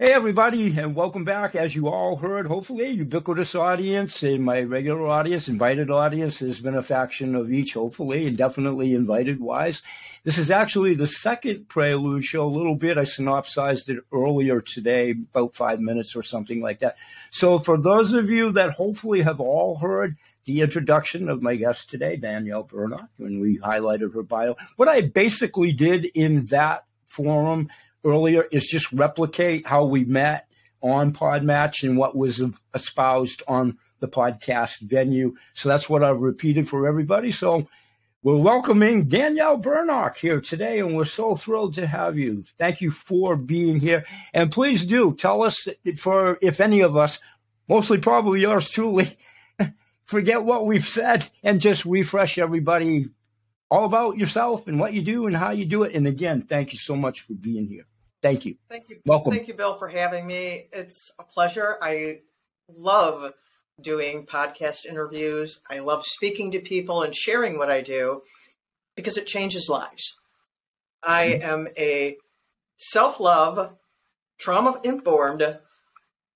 [0.00, 1.56] Hey, everybody, and welcome back.
[1.56, 6.76] As you all heard, hopefully, ubiquitous audience and my regular audience, invited audience, there's been
[6.76, 9.82] a faction of each, hopefully, and definitely invited wise.
[10.22, 12.96] This is actually the second Prelude show, a little bit.
[12.96, 16.94] I synopsized it earlier today, about five minutes or something like that.
[17.30, 21.90] So, for those of you that hopefully have all heard the introduction of my guest
[21.90, 27.68] today, Danielle Bernock, when we highlighted her bio, what I basically did in that forum
[28.04, 30.46] earlier is just replicate how we met
[30.80, 32.42] on Podmatch and what was
[32.74, 35.36] espoused on the podcast venue.
[35.54, 37.32] So that's what I've repeated for everybody.
[37.32, 37.68] So
[38.22, 42.44] we're welcoming Danielle Bernock here today, and we're so thrilled to have you.
[42.58, 44.04] Thank you for being here.
[44.34, 47.18] And please do tell us for if any of us,
[47.68, 49.16] mostly probably yours truly,
[50.04, 53.08] forget what we've said and just refresh everybody
[53.70, 55.94] all about yourself and what you do and how you do it.
[55.94, 57.86] And again, thank you so much for being here.
[58.22, 58.56] Thank you.
[58.68, 59.00] Thank you.
[59.04, 59.32] Welcome.
[59.32, 60.68] Thank you, Bill, for having me.
[60.72, 61.76] It's a pleasure.
[61.80, 62.20] I
[62.68, 63.32] love
[63.80, 65.60] doing podcast interviews.
[65.70, 68.22] I love speaking to people and sharing what I do
[68.96, 70.16] because it changes lives.
[71.02, 71.50] I mm-hmm.
[71.50, 72.16] am a
[72.76, 73.76] self love,
[74.38, 75.58] trauma informed,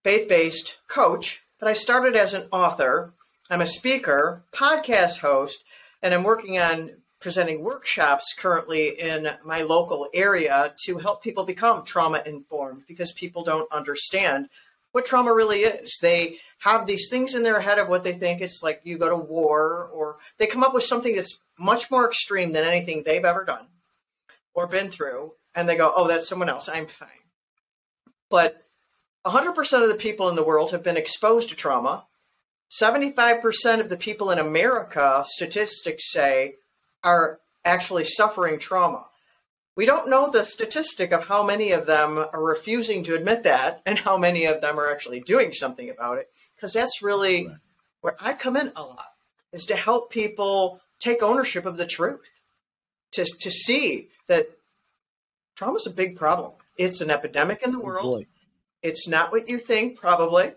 [0.04, 3.14] faith based coach, but I started as an author.
[3.50, 5.64] I'm a speaker, podcast host,
[6.00, 11.84] and I'm working on presenting workshops currently in my local area to help people become
[11.84, 14.48] trauma informed because people don't understand
[14.90, 15.98] what trauma really is.
[16.02, 19.08] They have these things in their head of what they think it's like you go
[19.08, 23.24] to war, or they come up with something that's much more extreme than anything they've
[23.24, 23.66] ever done
[24.54, 26.68] or been through, and they go, Oh, that's someone else.
[26.68, 27.08] I'm fine.
[28.28, 28.64] But
[29.26, 32.04] 100% of the people in the world have been exposed to trauma.
[32.70, 36.56] 75% of the people in America, statistics say,
[37.04, 39.06] are actually suffering trauma.
[39.74, 43.80] We don't know the statistic of how many of them are refusing to admit that
[43.86, 47.56] and how many of them are actually doing something about it, because that's really right.
[48.02, 49.12] where I come in a lot,
[49.52, 52.28] is to help people take ownership of the truth,
[53.12, 54.46] to, to see that
[55.56, 56.52] trauma is a big problem.
[56.76, 58.24] It's an epidemic in the world.
[58.82, 60.52] It's not what you think, probably.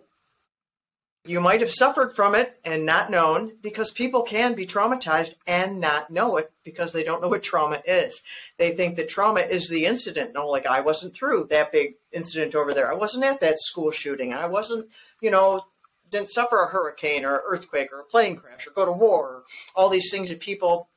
[1.28, 5.82] You might have suffered from it and not known because people can be traumatized and
[5.82, 8.22] not know it because they don't know what trauma is.
[8.58, 10.34] They think that trauma is the incident.
[10.36, 12.92] No, like I wasn't through that big incident over there.
[12.92, 14.34] I wasn't at that school shooting.
[14.34, 14.88] I wasn't,
[15.20, 15.66] you know,
[16.12, 19.28] didn't suffer a hurricane or an earthquake or a plane crash or go to war
[19.28, 19.44] or
[19.76, 20.90] all these things that people,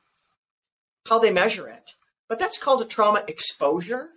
[1.07, 1.95] how they measure it.
[2.27, 4.11] But that's called a trauma exposure.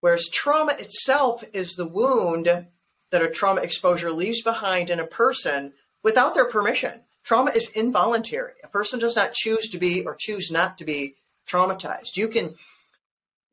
[0.00, 2.66] Whereas trauma itself is the wound
[3.14, 7.02] that a trauma exposure leaves behind in a person without their permission.
[7.22, 8.54] Trauma is involuntary.
[8.64, 11.14] A person does not choose to be or choose not to be
[11.48, 12.16] traumatized.
[12.16, 12.56] You can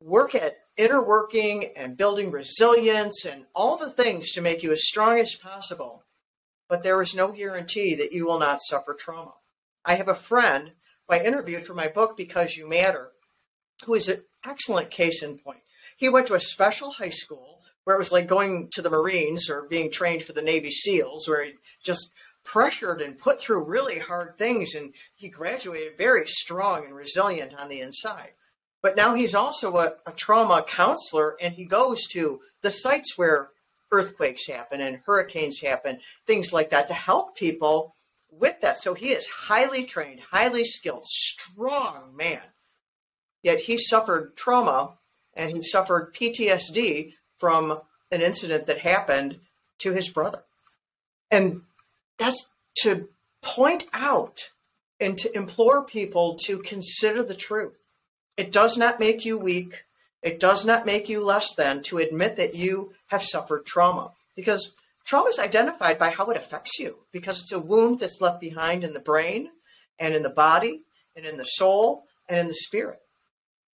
[0.02, 4.88] work at inner working and building resilience and all the things to make you as
[4.88, 6.06] strong as possible,
[6.68, 9.36] but there is no guarantee that you will not suffer trauma.
[9.86, 10.72] I have a friend
[11.08, 13.12] who I interviewed for my book, Because You Matter,
[13.86, 15.62] who is an excellent case in point.
[15.98, 17.61] He went to a special high school
[17.92, 21.28] where it was like going to the Marines or being trained for the Navy SEALs,
[21.28, 22.14] where he just
[22.46, 24.76] pressured and put through really hard things.
[24.76, 28.30] And he graduated very strong and resilient on the inside.
[28.82, 33.50] But now he's also a, a trauma counselor and he goes to the sites where
[33.92, 37.98] earthquakes happen and hurricanes happen, things like that, to help people
[38.32, 38.80] with that.
[38.80, 42.40] So he is highly trained, highly skilled, strong man.
[43.44, 44.94] Yet he suffered trauma
[45.34, 47.80] and he suffered PTSD from
[48.12, 49.40] an incident that happened
[49.80, 50.44] to his brother.
[51.32, 51.64] And
[52.20, 52.52] that's
[52.84, 53.10] to
[53.42, 54.52] point out
[55.00, 57.80] and to implore people to consider the truth.
[58.38, 59.84] It does not make you weak.
[60.22, 64.74] It does not make you less than to admit that you have suffered trauma because
[65.04, 68.84] trauma is identified by how it affects you because it's a wound that's left behind
[68.84, 69.50] in the brain
[69.98, 70.84] and in the body
[71.16, 73.01] and in the soul and in the spirit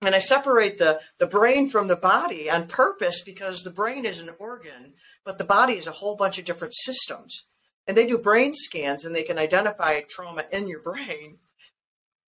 [0.06, 4.20] and I separate the, the brain from the body on purpose because the brain is
[4.20, 4.94] an organ,
[5.24, 7.46] but the body is a whole bunch of different systems.
[7.88, 11.38] And they do brain scans and they can identify trauma in your brain,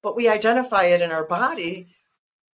[0.02, 1.94] but we identify it in our body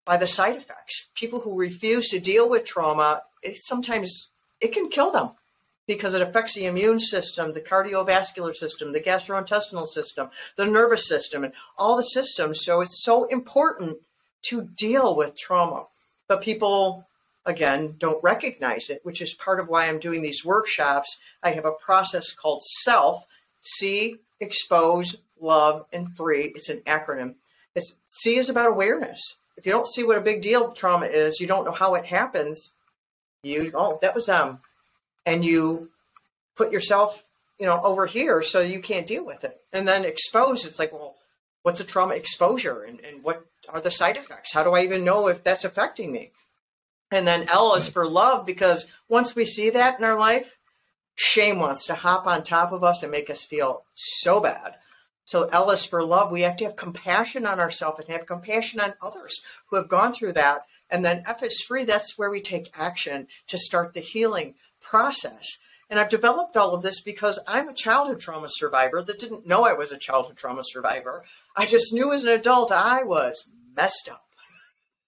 [0.05, 1.09] by the side effects.
[1.15, 5.31] People who refuse to deal with trauma, it sometimes it can kill them
[5.87, 11.45] because it affects the immune system, the cardiovascular system, the gastrointestinal system, the nervous system,
[11.45, 12.65] and all the systems.
[12.65, 13.99] So it's so important
[14.49, 15.87] to deal with trauma.
[16.29, 17.07] But people,
[17.45, 21.19] again, don't recognize it, which is part of why I'm doing these workshops.
[21.43, 23.27] I have a process called SELF
[23.63, 26.53] See, Expose, Love, and Free.
[26.55, 27.37] It's an acronym.
[27.75, 29.37] It's, C is about awareness.
[29.57, 32.05] If you don't see what a big deal trauma is, you don't know how it
[32.05, 32.71] happens.
[33.43, 34.61] You oh, that was um,
[35.25, 35.91] and you
[36.57, 37.25] put yourself,
[37.59, 39.61] you know, over here so you can't deal with it.
[39.73, 41.17] And then expose, it's like, well,
[41.63, 44.53] what's a trauma exposure and, and what are the side effects?
[44.53, 46.33] How do I even know if that's affecting me?
[47.11, 50.57] And then L is for love because once we see that in our life,
[51.15, 54.77] shame wants to hop on top of us and make us feel so bad.
[55.25, 56.33] So L is for love.
[56.33, 60.13] We have to have compassion on ourselves and have compassion on others who have gone
[60.13, 60.67] through that.
[60.91, 61.85] And then F is free.
[61.85, 65.59] That's where we take action to start the healing process.
[65.89, 69.65] And I've developed all of this because I'm a childhood trauma survivor that didn't know
[69.65, 71.25] I was a childhood trauma survivor.
[71.57, 74.27] I just knew as an adult I was messed up.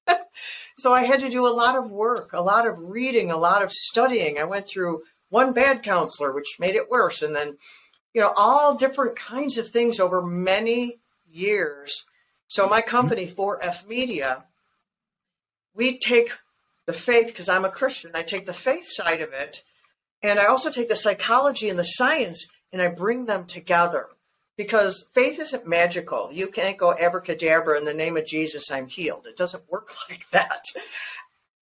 [0.78, 3.62] so I had to do a lot of work, a lot of reading, a lot
[3.62, 4.38] of studying.
[4.38, 7.22] I went through one bad counselor, which made it worse.
[7.22, 7.56] And then,
[8.12, 10.98] you know, all different kinds of things over many
[11.30, 12.04] years.
[12.46, 12.90] So my mm-hmm.
[12.90, 14.44] company, 4F Media,
[15.74, 16.30] we take
[16.86, 19.62] the faith, because I'm a Christian, I take the faith side of it
[20.24, 24.08] and I also take the psychology and the science and I bring them together
[24.56, 26.28] because faith isn't magical.
[26.32, 29.26] You can't go abracadabra in the name of Jesus, I'm healed.
[29.26, 30.64] It doesn't work like that.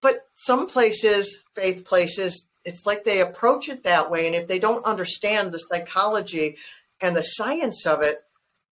[0.01, 4.27] But some places, faith places, it's like they approach it that way.
[4.27, 6.57] And if they don't understand the psychology
[7.01, 8.23] and the science of it,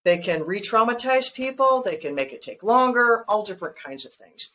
[0.05, 4.14] they can re traumatize people, they can make it take longer, all different kinds of
[4.14, 4.49] things.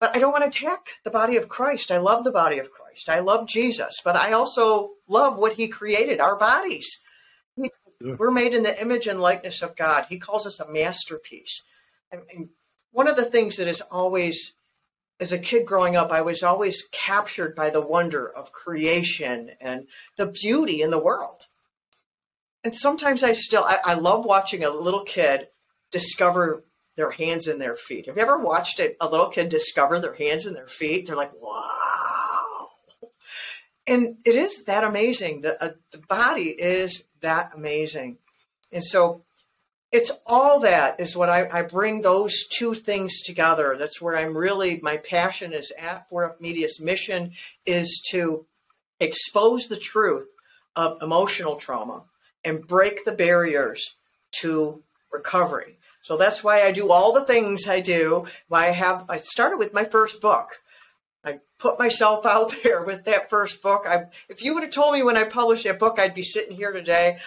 [0.00, 1.90] But I don't want to attack the body of Christ.
[1.90, 3.08] I love the body of Christ.
[3.08, 7.02] I love Jesus, but I also love what he created, our bodies.
[8.00, 10.06] We're made in the image and likeness of God.
[10.08, 11.64] He calls us a masterpiece.
[12.12, 12.50] And
[12.92, 14.54] one of the things that is always,
[15.20, 19.88] as a kid growing up, I was always captured by the wonder of creation and
[20.16, 21.46] the beauty in the world.
[22.64, 25.48] And sometimes I still, I, I love watching a little kid
[25.90, 26.64] discover
[26.96, 28.06] their hands and their feet.
[28.06, 31.06] Have you ever watched a, a little kid discover their hands and their feet?
[31.06, 32.17] They're like, wow.
[33.88, 35.40] And it is that amazing.
[35.40, 38.18] The, uh, the body is that amazing.
[38.70, 39.22] And so
[39.90, 43.76] it's all that is what I, I, bring those two things together.
[43.78, 47.32] That's where I'm really, my passion is at 4F Media's mission
[47.64, 48.44] is to
[49.00, 50.28] expose the truth
[50.76, 52.02] of emotional trauma
[52.44, 53.94] and break the barriers
[54.40, 55.78] to recovery.
[56.02, 58.26] So that's why I do all the things I do.
[58.48, 60.60] Why I have I started with my first book.
[61.28, 63.84] I put myself out there with that first book.
[63.86, 66.56] I, if you would have told me when I published that book I'd be sitting
[66.56, 67.18] here today,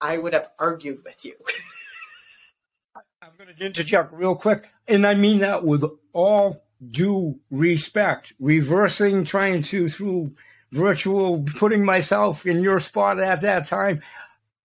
[0.00, 1.34] I would have argued with you.
[3.22, 8.34] I'm going to interject real quick, and I mean that with all due respect.
[8.38, 10.34] Reversing, trying to through
[10.72, 14.02] virtual, putting myself in your spot at that time.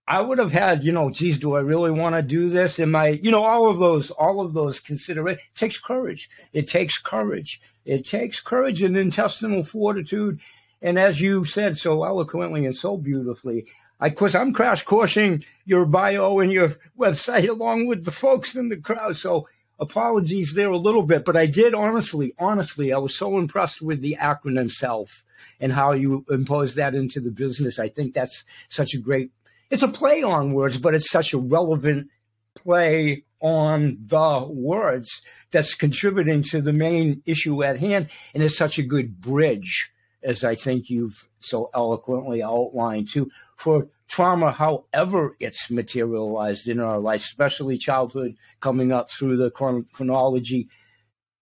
[0.10, 2.80] I would have had, you know, geez, do I really want to do this?
[2.80, 5.44] Am I, you know, all of those, all of those considerations.
[5.54, 6.32] It takes courage.
[6.52, 7.62] It takes courage.
[7.86, 10.40] It takes courage and intestinal fortitude.
[10.82, 13.68] And as you said so eloquently and so beautifully,
[14.00, 18.70] I, course, I'm crash coursing your bio and your website along with the folks in
[18.70, 19.16] the crowd.
[19.16, 19.48] So
[19.80, 24.02] apologies there a little bit, but I did honestly, honestly, I was so impressed with
[24.02, 25.24] the acronym SELF
[25.60, 27.78] and how you impose that into the business.
[27.78, 29.32] I think that's such a great
[29.70, 32.10] it's a play on words, but it's such a relevant
[32.56, 35.22] play on the words
[35.52, 38.10] that's contributing to the main issue at hand.
[38.34, 39.92] And it's such a good bridge,
[40.24, 47.00] as I think you've so eloquently outlined, too, for trauma, however it's materialized in our
[47.00, 50.68] life, especially childhood coming up through the chron- chronology.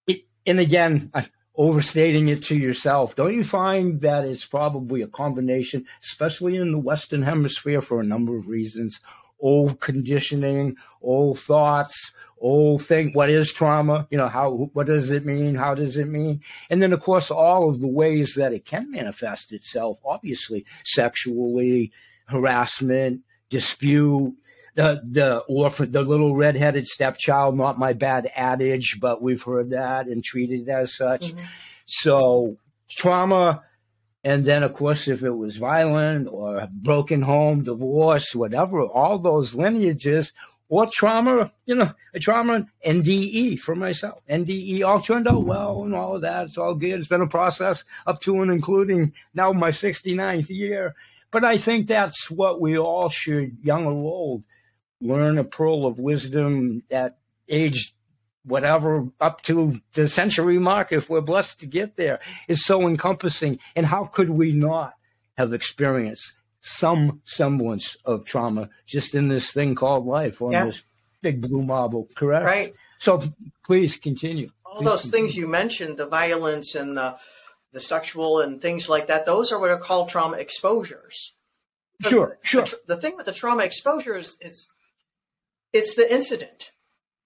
[0.06, 1.12] It, and again,
[1.58, 3.16] overstating it to yourself.
[3.16, 8.06] Don't you find that it's probably a combination, especially in the Western Hemisphere for a
[8.06, 9.00] number of reasons?
[9.40, 13.12] Old conditioning, old thoughts, old thing.
[13.14, 14.08] What is trauma?
[14.10, 15.56] You know, how, what does it mean?
[15.56, 16.42] How does it mean?
[16.70, 21.92] And then, of course, all of the ways that it can manifest itself, obviously, sexually,
[22.26, 24.36] harassment, dispute,
[24.78, 30.06] the the orphan, the little redheaded stepchild, not my bad adage, but we've heard that
[30.06, 31.34] and treated as such.
[31.34, 31.46] Mm-hmm.
[31.88, 32.56] So
[32.88, 33.64] trauma,
[34.24, 39.56] and then of course if it was violent or broken home, divorce, whatever, all those
[39.56, 40.32] lineages
[40.70, 44.22] or trauma, you know, a trauma NDE for myself.
[44.30, 46.44] NDE all turned out well and all of that.
[46.44, 47.00] It's all good.
[47.00, 50.94] It's been a process up to and including now my 69th year.
[51.32, 54.44] But I think that's what we all should, young or old,
[55.02, 57.18] learn a pearl of wisdom at
[57.50, 57.94] age
[58.44, 63.60] whatever up to the century mark if we're blessed to get there is so encompassing
[63.76, 64.94] and how could we not
[65.38, 70.66] have experienced some semblance of trauma just in this thing called life on yeah.
[70.66, 70.84] this
[71.22, 73.22] big blue marble correct right so
[73.66, 75.26] please continue all please those continue.
[75.26, 77.18] things you mentioned the violence and the
[77.78, 81.36] the sexual and things like that, those are what are called trauma exposures.
[82.02, 82.64] Sure, sure.
[82.64, 84.68] The, the thing with the trauma exposure is, is
[85.78, 86.72] it's the incident,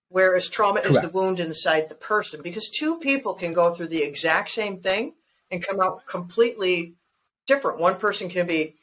[0.09, 0.95] whereas trauma Correct.
[0.95, 2.41] is the wound inside the person.
[2.41, 5.13] Because two people can go through the exact same thing
[5.49, 6.95] and come out completely
[7.47, 7.79] different.
[7.79, 8.75] One person can be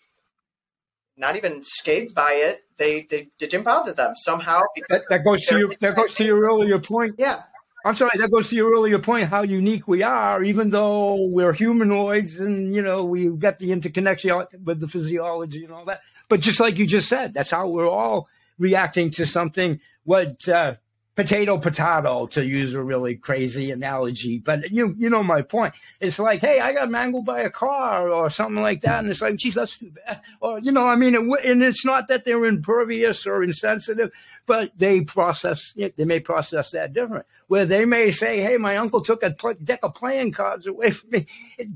[1.17, 2.63] not even scathed by it.
[2.79, 4.61] They they didn't bother them somehow.
[4.89, 7.17] That, that goes to your that goes to your earlier point.
[7.19, 7.43] Yeah.
[7.85, 11.53] I'm sorry, that goes to your earlier point how unique we are, even though we're
[11.53, 16.01] humanoids and you know we've got the interconnection with the physiology and all that.
[16.29, 19.81] But just like you just said, that's how we're all reacting to something.
[20.05, 20.75] What uh,
[21.19, 24.39] potato potato to use a really crazy analogy.
[24.39, 25.75] But you you know my point.
[25.99, 29.01] It's like hey i got mangled by a car or something like that.
[29.01, 30.21] And it's like geez that's too bad.
[30.41, 34.13] Or you know i mean it, and it's not that they're impervious or insensitive
[34.47, 37.27] but they process they may process that different.
[37.49, 41.11] Where they may say hey my uncle took a deck of playing cards away from
[41.11, 41.27] me.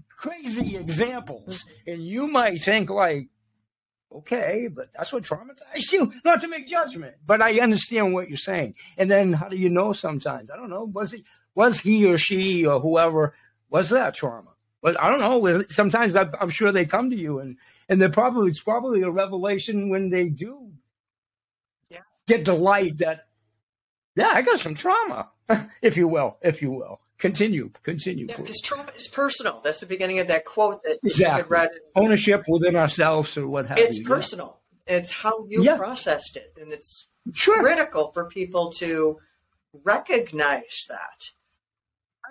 [0.08, 1.64] Crazy examples.
[1.84, 3.26] And you might think like
[4.16, 6.12] okay, but that's what traumatized you.
[6.24, 8.74] Not to make judgment, but I understand what you're saying.
[8.96, 10.50] And then how do you know sometimes?
[10.50, 10.84] I don't know.
[10.84, 13.34] Was he was he or she or whoever
[13.70, 14.50] was that trauma?
[14.80, 15.64] But I don't know.
[15.68, 17.56] Sometimes I'm sure they come to you and
[17.88, 20.72] and they're probably it's probably a revelation when they do
[21.88, 22.00] yeah.
[22.26, 23.26] get the light that
[24.14, 25.30] yeah, I got some trauma,
[25.82, 27.00] if you will, if you will.
[27.22, 28.26] Continue, continue.
[28.28, 29.60] Yeah, because trauma is personal.
[29.62, 31.48] That's the beginning of that quote that exactly.
[31.48, 31.70] read.
[31.94, 34.04] Ownership within ourselves or what have It's you.
[34.04, 34.58] personal.
[34.88, 34.96] Yeah.
[34.96, 35.76] It's how you yeah.
[35.76, 37.60] processed it, and it's sure.
[37.60, 39.20] critical for people to
[39.84, 41.30] recognize that.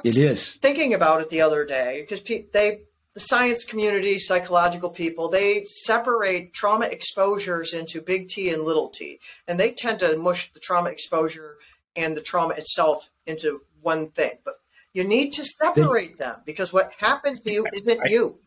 [0.03, 2.81] It is thinking about it the other day because pe- they,
[3.13, 9.21] the science community, psychological people, they separate trauma exposures into big T and little T,
[9.47, 11.55] and they tend to mush the trauma exposure
[11.95, 14.33] and the trauma itself into one thing.
[14.43, 14.55] But
[14.93, 18.37] you need to separate them because what happened to you isn't you.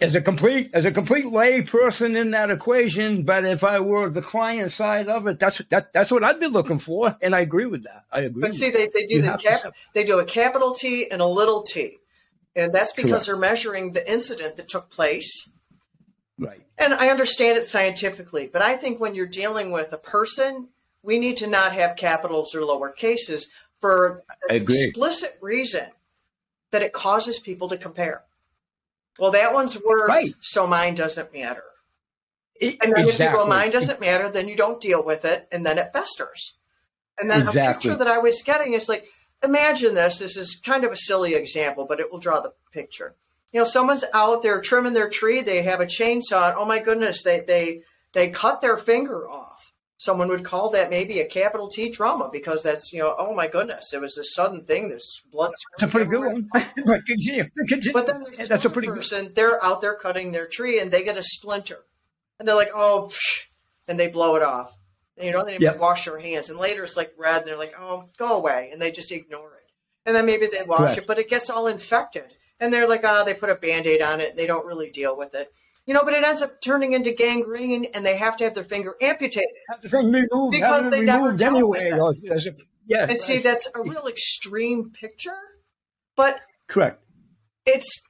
[0.00, 4.08] As a complete as a complete lay person in that equation, but if I were
[4.08, 7.40] the client side of it, that's that that's what I'd be looking for, and I
[7.40, 8.04] agree with that.
[8.10, 8.40] I agree.
[8.40, 11.26] But see, they, they do you the cap, they do a capital T and a
[11.26, 11.98] little T,
[12.54, 13.26] and that's because Correct.
[13.26, 15.46] they're measuring the incident that took place.
[16.38, 16.62] Right.
[16.78, 20.68] And I understand it scientifically, but I think when you're dealing with a person,
[21.02, 23.48] we need to not have capitals or lower cases
[23.80, 25.86] for an explicit reason
[26.70, 28.22] that it causes people to compare.
[29.18, 30.30] Well, that one's worse, right.
[30.40, 31.64] so mine doesn't matter.
[32.60, 33.26] It, and then exactly.
[33.26, 35.92] if you go, mine doesn't matter, then you don't deal with it, and then it
[35.92, 36.54] festers.
[37.18, 37.62] And then exactly.
[37.62, 39.06] a picture that I was getting is like,
[39.42, 40.18] imagine this.
[40.18, 43.14] This is kind of a silly example, but it will draw the picture.
[43.52, 45.40] You know, someone's out there trimming their tree.
[45.40, 46.50] They have a chainsaw.
[46.50, 49.45] And, oh my goodness, they they they cut their finger off
[49.98, 53.48] someone would call that maybe a capital T trauma because that's you know oh my
[53.48, 56.48] goodness it was a sudden thing there's blood that's a pretty good one
[57.06, 57.44] continue.
[57.66, 57.92] continue.
[57.92, 59.34] but then that's a pretty person good.
[59.34, 61.84] they're out there cutting their tree and they get a splinter
[62.38, 63.46] and they're like oh psh,
[63.88, 64.76] and they blow it off
[65.16, 65.78] and, you know they even yep.
[65.78, 68.80] wash their hands and later it's like red and they're like oh go away and
[68.80, 69.70] they just ignore it
[70.04, 70.98] and then maybe they wash Correct.
[70.98, 74.20] it but it gets all infected and they're like oh they put a band-aid on
[74.20, 75.50] it and they don't really deal with it
[75.86, 78.64] you know, but it ends up turning into gangrene, and they have to have their
[78.64, 79.48] finger amputated.
[79.70, 81.92] Have the thing removed, because they never anyway.
[81.92, 82.14] Or,
[82.86, 83.20] yeah, and right.
[83.20, 85.38] see, that's a real extreme picture,
[86.16, 87.02] but correct.
[87.64, 88.02] It's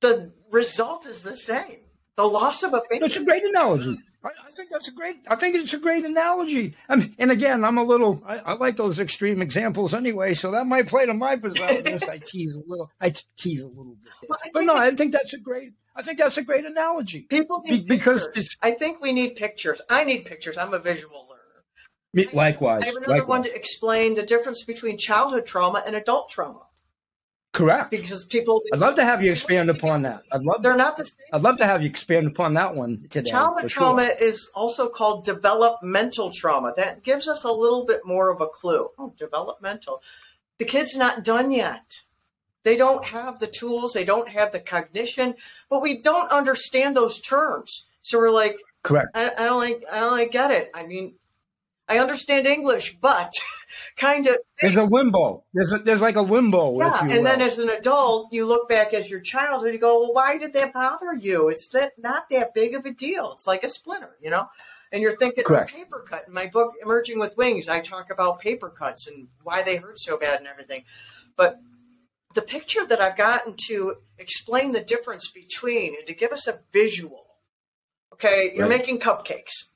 [0.00, 1.80] the result is the same.
[2.16, 3.06] The loss of a finger.
[3.06, 3.98] That's a great analogy.
[4.24, 5.16] I, I, think that's a great.
[5.28, 6.74] I think it's a great analogy.
[6.88, 8.22] I mean, and again, I'm a little.
[8.26, 11.64] I, I, like those extreme examples anyway, so that might play to my position.
[11.68, 12.90] I tease a little.
[13.00, 15.72] I tease a little bit, well, but no, I think that's a great.
[15.96, 17.22] I think that's a great analogy.
[17.22, 18.28] People need Be- because
[18.62, 19.80] I think we need pictures.
[19.88, 20.58] I need pictures.
[20.58, 21.64] I'm a visual learner.
[22.12, 22.82] Me, likewise.
[22.82, 23.28] I have another likewise.
[23.28, 26.62] one to explain the difference between childhood trauma and adult trauma.
[27.52, 27.90] Correct.
[27.90, 28.62] Because people.
[28.72, 30.22] I'd love to have you expand upon that.
[30.30, 30.62] I'd love.
[30.62, 31.24] They're not the same.
[31.32, 33.30] I'd love to have you expand upon that one today.
[33.30, 34.28] Childhood trauma sure.
[34.28, 36.74] is also called developmental trauma.
[36.76, 38.90] That gives us a little bit more of a clue.
[38.98, 40.02] Oh, developmental.
[40.58, 42.02] The kid's not done yet.
[42.66, 45.36] They don't have the tools, they don't have the cognition,
[45.70, 47.86] but we don't understand those terms.
[48.02, 49.10] So we're like, correct.
[49.14, 50.72] I, I don't like, I don't like get it.
[50.74, 51.14] I mean,
[51.88, 53.32] I understand English, but
[53.96, 54.38] kind of.
[54.60, 55.44] There's a limbo.
[55.54, 56.76] There's a, there's like a limbo.
[56.80, 57.22] Yeah, and will.
[57.22, 60.36] then as an adult, you look back as your childhood, and you go, well, why
[60.36, 61.48] did that bother you?
[61.48, 63.30] It's that, not that big of a deal.
[63.30, 64.48] It's like a splinter, you know.
[64.90, 65.70] And you're thinking, oh, Correct.
[65.72, 66.24] Oh, paper cut.
[66.26, 70.00] In my book, Emerging with Wings, I talk about paper cuts and why they hurt
[70.00, 70.82] so bad and everything.
[71.36, 71.60] But
[72.36, 76.60] the picture that I've gotten to explain the difference between and to give us a
[76.72, 77.24] visual.
[78.12, 78.78] Okay, you're right.
[78.78, 79.70] making cupcakes.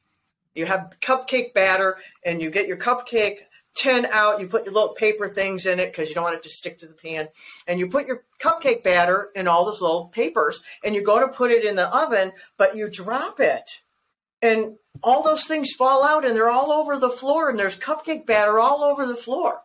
[0.54, 3.38] You have cupcake batter and you get your cupcake
[3.74, 4.40] tin out.
[4.40, 6.78] You put your little paper things in it because you don't want it to stick
[6.78, 7.28] to the pan.
[7.66, 11.32] And you put your cupcake batter in all those little papers and you go to
[11.32, 13.80] put it in the oven, but you drop it.
[14.42, 18.26] And all those things fall out and they're all over the floor and there's cupcake
[18.26, 19.62] batter all over the floor.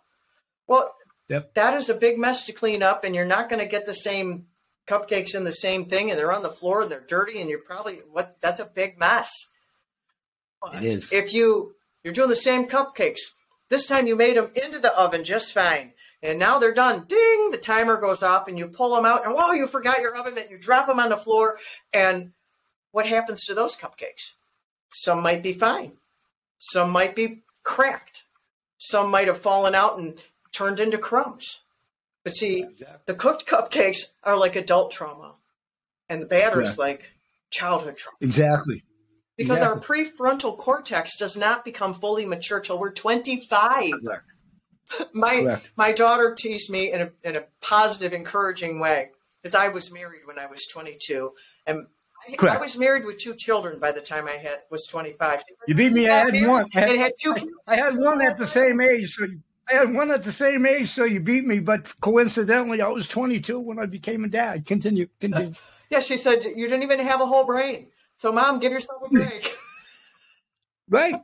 [0.67, 0.93] Well,
[1.27, 1.53] yep.
[1.55, 3.93] that is a big mess to clean up and you're not going to get the
[3.93, 4.47] same
[4.87, 7.59] cupcakes in the same thing and they're on the floor and they're dirty and you're
[7.59, 9.31] probably what that's a big mess.
[10.61, 11.11] But it is.
[11.11, 13.21] If you you're doing the same cupcakes,
[13.69, 15.93] this time you made them into the oven just fine.
[16.21, 17.05] And now they're done.
[17.07, 17.51] Ding!
[17.51, 20.35] The timer goes off and you pull them out and oh, you forgot your oven
[20.35, 20.49] mitt.
[20.49, 21.59] You drop them on the floor.
[21.93, 22.31] And
[22.91, 24.33] what happens to those cupcakes?
[24.89, 25.93] Some might be fine.
[26.57, 28.23] Some might be cracked.
[28.77, 30.19] Some might have fallen out and
[30.55, 31.59] turned into crumbs.
[32.23, 32.97] But see, exactly.
[33.05, 35.35] the cooked cupcakes are like adult trauma,
[36.09, 37.11] and the batter is like
[37.51, 38.17] childhood trauma.
[38.21, 38.83] Exactly.
[39.37, 40.01] Because exactly.
[40.01, 43.91] our prefrontal cortex does not become fully mature till we're 25.
[44.03, 44.23] Correct.
[45.13, 45.71] my Correct.
[45.75, 49.09] my daughter teased me in a in a positive, encouraging way
[49.41, 51.31] because I was married when I was 22,
[51.67, 51.85] and
[52.41, 55.43] I, I, was married with two children by the time I had was 25.
[55.67, 56.09] You beat me.
[56.09, 56.65] I had one.
[56.73, 57.35] I had, had two.
[57.67, 59.13] I, I, had one at the same age.
[59.13, 59.27] So
[59.69, 61.59] I had one at the same age, so you beat me.
[61.59, 64.65] But coincidentally, I was 22 when I became a dad.
[64.65, 65.07] Continue.
[65.19, 65.53] Continue.
[65.91, 67.89] Yeah, she said you didn't even have a whole brain.
[68.17, 69.55] So, mom, give yourself a break.
[70.89, 71.21] right.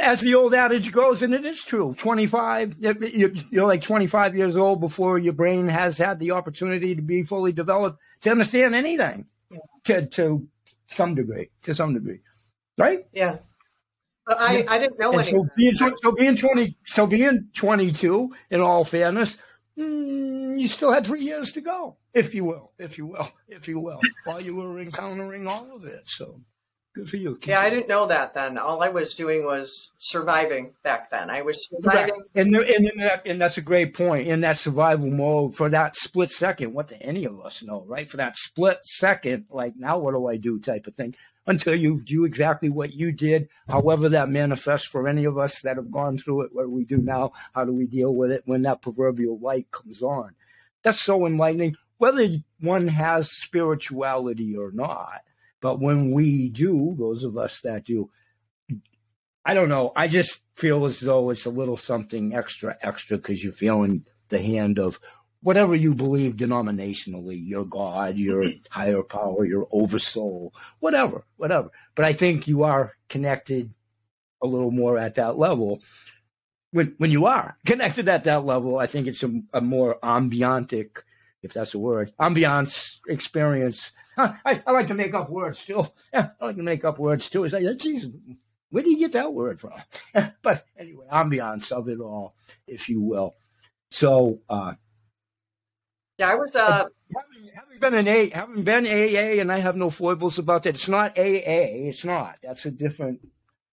[0.00, 1.94] As the old adage goes, and it is true.
[1.98, 7.22] 25, you're like 25 years old before your brain has had the opportunity to be
[7.22, 9.26] fully developed to understand anything
[9.84, 10.48] to to
[10.86, 12.20] some degree, to some degree,
[12.78, 13.06] right?
[13.12, 13.36] Yeah.
[14.38, 18.30] I, I didn't know So being, so being twenty, so being twenty two.
[18.50, 19.36] In all fairness,
[19.78, 23.68] mm, you still had three years to go, if you will, if you will, if
[23.68, 26.06] you will, while you were encountering all of it.
[26.06, 26.40] So
[26.92, 27.38] Good for you.
[27.44, 28.58] Yeah, I didn't know that then.
[28.58, 31.30] All I was doing was surviving back then.
[31.30, 32.20] I was surviving.
[32.34, 34.26] And, and, that, and that's a great point.
[34.26, 38.10] In that survival mode, for that split second, what do any of us know, right?
[38.10, 41.14] For that split second, like, now what do I do type of thing,
[41.46, 45.76] until you do exactly what you did, however that manifests for any of us that
[45.76, 46.50] have gone through it.
[46.52, 47.30] What do we do now?
[47.54, 50.34] How do we deal with it when that proverbial light comes on?
[50.82, 52.26] That's so enlightening, whether
[52.58, 55.22] one has spirituality or not
[55.60, 58.10] but when we do, those of us that do,
[59.44, 59.92] I don't know.
[59.96, 64.40] I just feel as though it's a little something extra, extra because you're feeling the
[64.40, 65.00] hand of
[65.42, 71.70] whatever you believe denominationally, your God, your higher power, your oversoul, whatever, whatever.
[71.94, 73.72] But I think you are connected
[74.42, 75.82] a little more at that level.
[76.72, 81.02] When when you are connected at that level, I think it's a, a more ambiantic,
[81.42, 85.84] if that's a word, ambiance experience I, I, like to make up words too.
[86.14, 87.44] I like to make up words too.
[87.44, 88.08] It's like, geez,
[88.70, 89.72] where do you get that word from?
[90.42, 92.34] but anyway, ambiance of it all,
[92.66, 93.34] if you will.
[93.90, 94.74] So, uh,
[96.18, 96.84] yeah, I was uh,
[97.16, 100.74] having, having been an A, having been AA, and I have no foibles about that.
[100.74, 101.88] It's not AA.
[101.88, 102.36] It's not.
[102.42, 103.26] That's a different.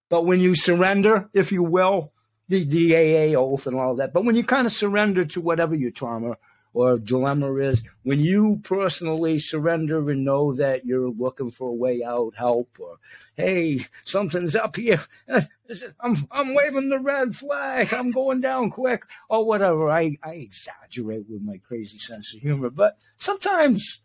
[0.10, 2.14] But when you surrender, if you will,
[2.48, 4.14] the, the AA oath and all that.
[4.14, 6.38] But when you kind of surrender to whatever your trauma
[6.78, 12.04] or dilemma is when you personally surrender and know that you're looking for a way
[12.04, 12.98] out, help, or
[13.36, 15.02] hey, something's up here.
[15.28, 17.92] I'm I'm waving the red flag.
[17.96, 19.90] I'm going down quick, or whatever.
[19.90, 24.02] I I exaggerate with my crazy sense of humor, but sometimes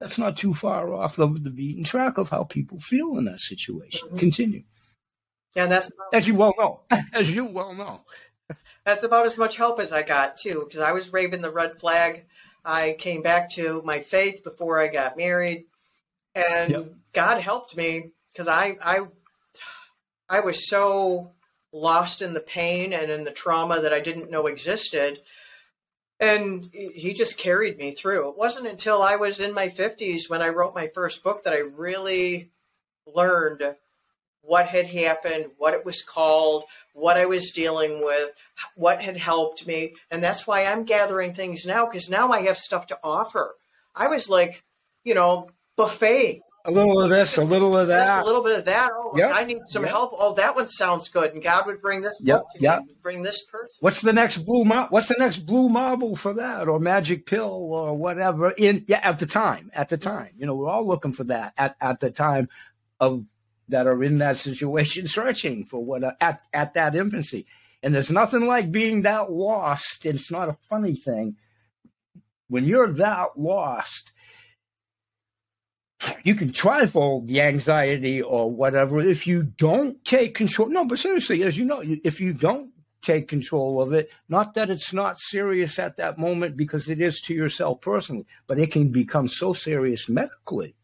[0.00, 3.38] that's not too far off of the beaten track of how people feel in that
[3.38, 4.08] situation.
[4.08, 4.18] Mm-hmm.
[4.18, 4.64] Continue.
[5.54, 6.80] Yeah, that's as you well know.
[7.12, 8.00] As you well know.
[8.84, 11.78] That's about as much help as I got too, because I was raving the red
[11.78, 12.24] flag.
[12.64, 15.66] I came back to my faith before I got married,
[16.34, 16.92] and yep.
[17.12, 19.00] God helped me because I I
[20.28, 21.32] I was so
[21.72, 25.20] lost in the pain and in the trauma that I didn't know existed.
[26.20, 28.30] And he just carried me through.
[28.30, 31.52] It wasn't until I was in my 50s when I wrote my first book that
[31.52, 32.52] I really
[33.06, 33.74] learned
[34.42, 38.30] what had happened, what it was called, what I was dealing with,
[38.74, 39.94] what had helped me.
[40.10, 43.54] And that's why I'm gathering things now because now I have stuff to offer.
[43.94, 44.64] I was like,
[45.04, 46.40] you know, buffet.
[46.64, 48.22] A little of this, a little of that.
[48.22, 48.92] a little bit of that.
[48.94, 49.32] Oh, yep.
[49.34, 49.90] I need some yep.
[49.90, 50.12] help.
[50.14, 51.32] Oh, that one sounds good.
[51.32, 52.44] And God would bring this yep.
[52.56, 52.84] yep.
[52.84, 53.74] Me, bring this person.
[53.80, 57.50] What's the next blue mar- what's the next blue marble for that or magic pill
[57.50, 59.72] or whatever in yeah, at the time.
[59.74, 60.30] At the time.
[60.36, 62.48] You know, we're all looking for that at, at the time
[63.00, 63.24] of
[63.68, 67.46] that are in that situation searching for what uh, at, at that infancy.
[67.82, 70.06] And there's nothing like being that lost.
[70.06, 71.36] It's not a funny thing.
[72.48, 74.12] When you're that lost,
[76.22, 80.68] you can trifle the anxiety or whatever if you don't take control.
[80.68, 82.72] No, but seriously, as you know, if you don't
[83.02, 84.10] take control of it.
[84.28, 88.58] Not that it's not serious at that moment because it is to yourself personally, but
[88.58, 90.74] it can become so serious medically,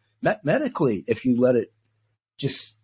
[0.43, 1.73] medically, if you let it
[2.39, 2.75] just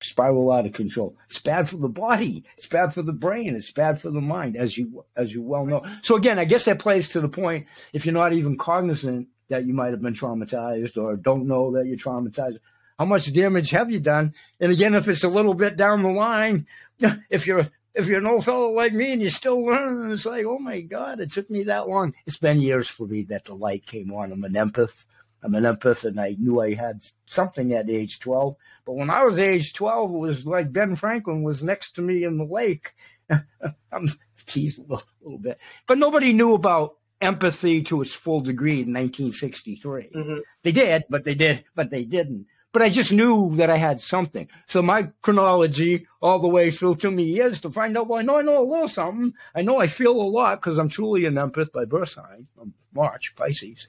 [0.00, 1.16] spiral out of control.
[1.28, 2.44] It's bad for the body.
[2.56, 3.54] It's bad for the brain.
[3.54, 5.84] It's bad for the mind, as you as you well know.
[6.02, 7.66] So again, I guess that plays to the point.
[7.92, 11.86] If you're not even cognizant that you might have been traumatized or don't know that
[11.86, 12.58] you're traumatized,
[12.98, 14.34] how much damage have you done?
[14.60, 16.66] And again, if it's a little bit down the line,
[17.30, 20.46] if you're if you're an old fellow like me and you're still learning, it's like,
[20.46, 22.14] oh my God, it took me that long.
[22.26, 24.32] It's been years for me that the light came on.
[24.32, 25.04] I'm an empath.
[25.42, 28.56] I'm an empath, and I knew I had something at age 12.
[28.84, 32.24] But when I was age 12, it was like Ben Franklin was next to me
[32.24, 32.94] in the lake.
[33.92, 34.08] I'm
[34.46, 35.58] teasing a little, little, bit.
[35.86, 40.10] But nobody knew about empathy to its full degree in 1963.
[40.14, 40.38] Mm-hmm.
[40.62, 42.46] They did, but they did, but they didn't.
[42.72, 44.48] But I just knew that I had something.
[44.66, 48.22] So my chronology all the way through to me is to find out, well, I
[48.22, 49.34] know I know a little something.
[49.54, 52.46] I know I feel a lot because I'm truly an empath by birth sign.
[52.60, 53.86] I'm March, Pisces.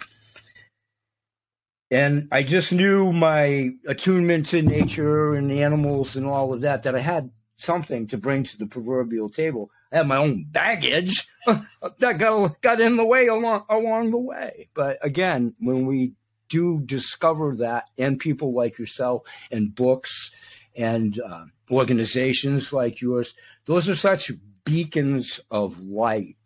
[1.93, 6.95] And I just knew my attunement to nature and animals and all of that, that
[6.95, 9.69] I had something to bring to the proverbial table.
[9.91, 14.69] I had my own baggage that got, got in the way along, along the way.
[14.73, 16.13] But again, when we
[16.49, 20.31] do discover that, and people like yourself, and books,
[20.75, 23.35] and uh, organizations like yours,
[23.67, 24.31] those are such
[24.65, 26.37] beacons of light.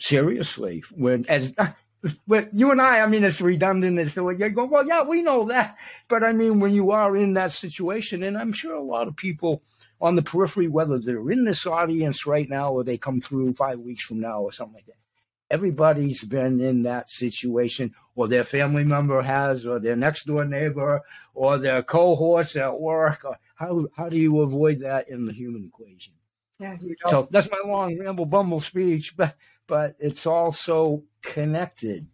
[0.00, 1.54] Seriously, when as
[2.26, 3.98] but you and I, I mean, it's redundant.
[3.98, 5.76] It's you go, well, yeah, we know that.
[6.08, 9.16] But I mean, when you are in that situation, and I'm sure a lot of
[9.16, 9.62] people
[10.00, 13.78] on the periphery, whether they're in this audience right now or they come through five
[13.78, 14.96] weeks from now or something like that,
[15.50, 21.00] everybody's been in that situation, or their family member has, or their next door neighbor,
[21.32, 23.24] or their cohorts at work.
[23.54, 26.14] How, how do you avoid that in the human equation?
[26.58, 26.76] Yeah,
[27.08, 29.36] so that's my long ramble bumble speech, but
[29.66, 32.06] but it's also connected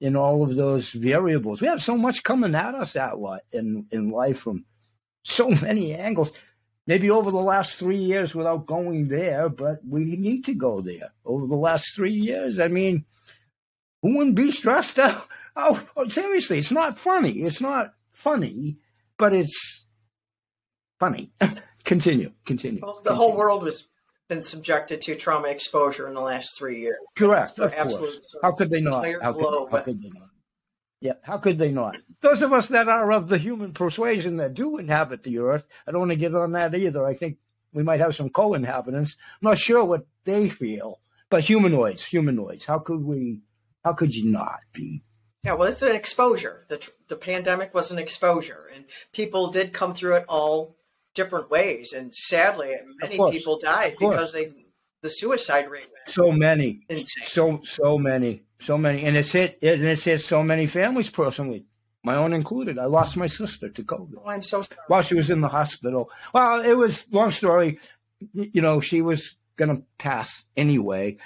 [0.00, 1.60] in all of those variables.
[1.60, 4.64] We have so much coming at us at what in in life from
[5.22, 6.32] so many angles.
[6.86, 11.10] Maybe over the last three years without going there, but we need to go there.
[11.24, 13.04] Over the last three years, I mean,
[14.02, 15.26] who wouldn't be stressed out?
[15.56, 17.42] Oh, oh seriously, it's not funny.
[17.42, 18.76] It's not funny,
[19.18, 19.84] but it's
[21.00, 21.32] funny.
[21.84, 22.80] continue, continue.
[22.82, 23.18] Well, the continue.
[23.18, 23.88] whole world was
[24.28, 26.96] been subjected to trauma exposure in the last three years.
[27.16, 27.58] Correct.
[27.58, 28.36] Of course.
[28.42, 29.04] How could they not?
[29.22, 30.28] How could, how could they not?
[31.00, 31.98] Yeah, how could they not?
[32.20, 35.92] Those of us that are of the human persuasion that do inhabit the earth, I
[35.92, 37.04] don't want to get on that either.
[37.06, 37.36] I think
[37.72, 39.16] we might have some co-inhabitants.
[39.34, 42.64] I'm not sure what they feel, but humanoids, humanoids.
[42.64, 43.42] How could we?
[43.84, 45.02] How could you not be?
[45.44, 46.64] Yeah, well, it's an exposure.
[46.68, 50.75] The the pandemic was an exposure, and people did come through it all
[51.16, 51.92] different ways.
[51.92, 54.52] And sadly, many people died because they
[55.02, 55.88] the suicide rate.
[56.06, 57.24] so many, insane.
[57.24, 61.64] so so many, so many, and it's hit and it's hit so many families personally.
[62.02, 62.78] My own included.
[62.78, 64.14] I lost my sister to COVID.
[64.24, 64.78] Oh, I'm so sorry.
[64.86, 66.08] While she was in the hospital.
[66.32, 67.80] Well, it was long story.
[68.32, 71.16] You know, she was going to pass anyway,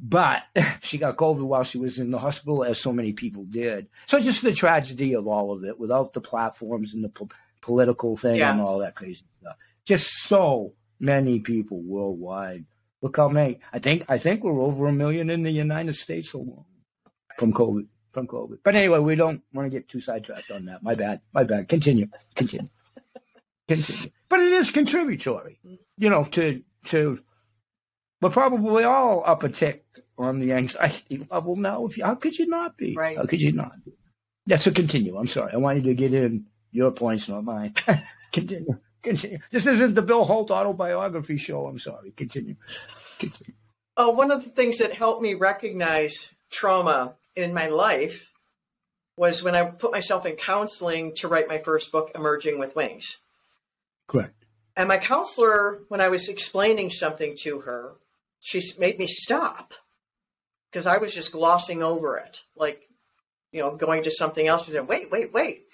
[0.00, 0.42] but
[0.80, 3.86] she got COVID while she was in the hospital, as so many people did.
[4.06, 7.08] So just the tragedy of all of it, without the platforms and the
[7.60, 8.52] political thing yeah.
[8.52, 9.56] and all that crazy stuff.
[9.84, 12.64] Just so many people worldwide.
[13.00, 13.60] Look how many.
[13.72, 16.64] I think I think we're over a million in the United States alone
[17.38, 17.86] from COVID.
[18.12, 18.58] From COVID.
[18.64, 20.82] But anyway, we don't want to get too sidetracked on that.
[20.82, 21.20] My bad.
[21.32, 21.68] My bad.
[21.68, 22.08] Continue.
[22.34, 22.68] Continue.
[23.68, 24.10] Continue.
[24.28, 25.60] But it is contributory,
[25.96, 27.20] you know, to to.
[28.20, 29.84] We're probably all up a tick
[30.16, 31.86] on the anxiety level now.
[31.86, 32.96] If you, how could you not be?
[32.96, 33.16] Right.
[33.16, 33.92] How could you not be?
[34.46, 34.56] Yeah.
[34.56, 35.16] So continue.
[35.16, 35.52] I'm sorry.
[35.52, 37.74] I wanted to get in your points, not mine.
[38.32, 38.78] continue.
[39.02, 39.38] Continue.
[39.50, 41.66] This isn't the Bill Holt autobiography show.
[41.66, 42.10] I'm sorry.
[42.12, 42.56] Continue.
[43.18, 43.54] Continue.
[43.96, 48.32] Oh, one of the things that helped me recognize trauma in my life
[49.16, 53.18] was when I put myself in counseling to write my first book, Emerging with Wings.
[54.06, 54.44] Correct.
[54.76, 57.94] And my counselor, when I was explaining something to her,
[58.38, 59.74] she made me stop
[60.70, 62.88] because I was just glossing over it, like,
[63.50, 64.66] you know, going to something else.
[64.66, 65.64] She said, wait, wait, wait.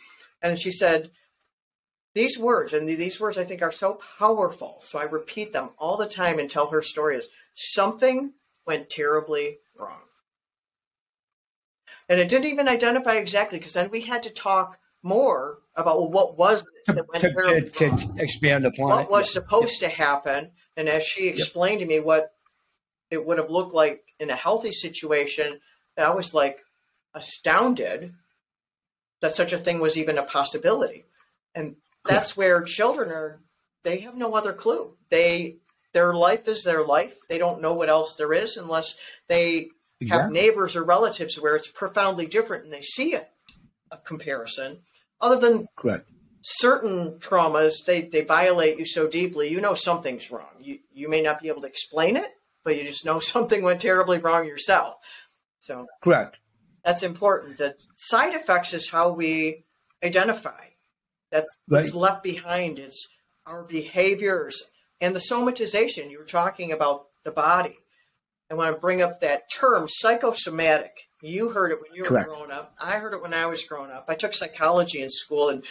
[0.45, 1.11] And she said,
[2.15, 4.77] these words, and these words I think are so powerful.
[4.81, 7.27] So I repeat them all the time and tell her stories.
[7.55, 8.35] Something
[8.67, 10.03] went terribly wrong.
[12.09, 16.11] And it didn't even identify exactly because then we had to talk more about well,
[16.11, 19.11] what was it that went to, terribly to, to expand upon what it.
[19.11, 20.51] was supposed to happen.
[20.77, 22.33] And as she explained to me what
[23.11, 25.59] it would have looked like in a healthy situation,
[25.97, 26.61] I was like
[27.15, 28.13] astounded
[29.21, 31.07] that such a thing was even a possibility.
[31.55, 33.41] And that's where children are,
[33.83, 34.97] they have no other clue.
[35.11, 35.59] They
[35.93, 37.17] Their life is their life.
[37.29, 38.97] They don't know what else there is unless
[39.29, 39.69] they
[40.01, 40.23] Exactly.
[40.23, 43.31] have neighbors or relatives where it's profoundly different and they see it,
[43.91, 44.81] a comparison.
[45.21, 46.11] Other than Correct.
[46.43, 50.51] certain traumas, they, they violate you so deeply, you know something's wrong.
[50.61, 52.29] You, you may not be able to explain it,
[52.65, 54.97] but you just know something went terribly wrong yourself.
[55.61, 56.37] So Correct.
[56.85, 57.59] That's important.
[57.59, 59.65] The side effects is how we
[60.03, 60.67] identify.
[61.31, 62.01] That's what's Right.
[62.01, 62.79] left behind.
[62.79, 63.09] It's
[63.47, 64.71] our behaviors
[65.01, 66.11] and the somatization.
[66.11, 67.79] You were talking about the body.
[68.51, 71.09] I want to bring up that term, psychosomatic.
[71.23, 72.75] You heard it when you were growing up.
[72.81, 74.05] I heard it when I was growing up.
[74.09, 75.65] I took psychology in school and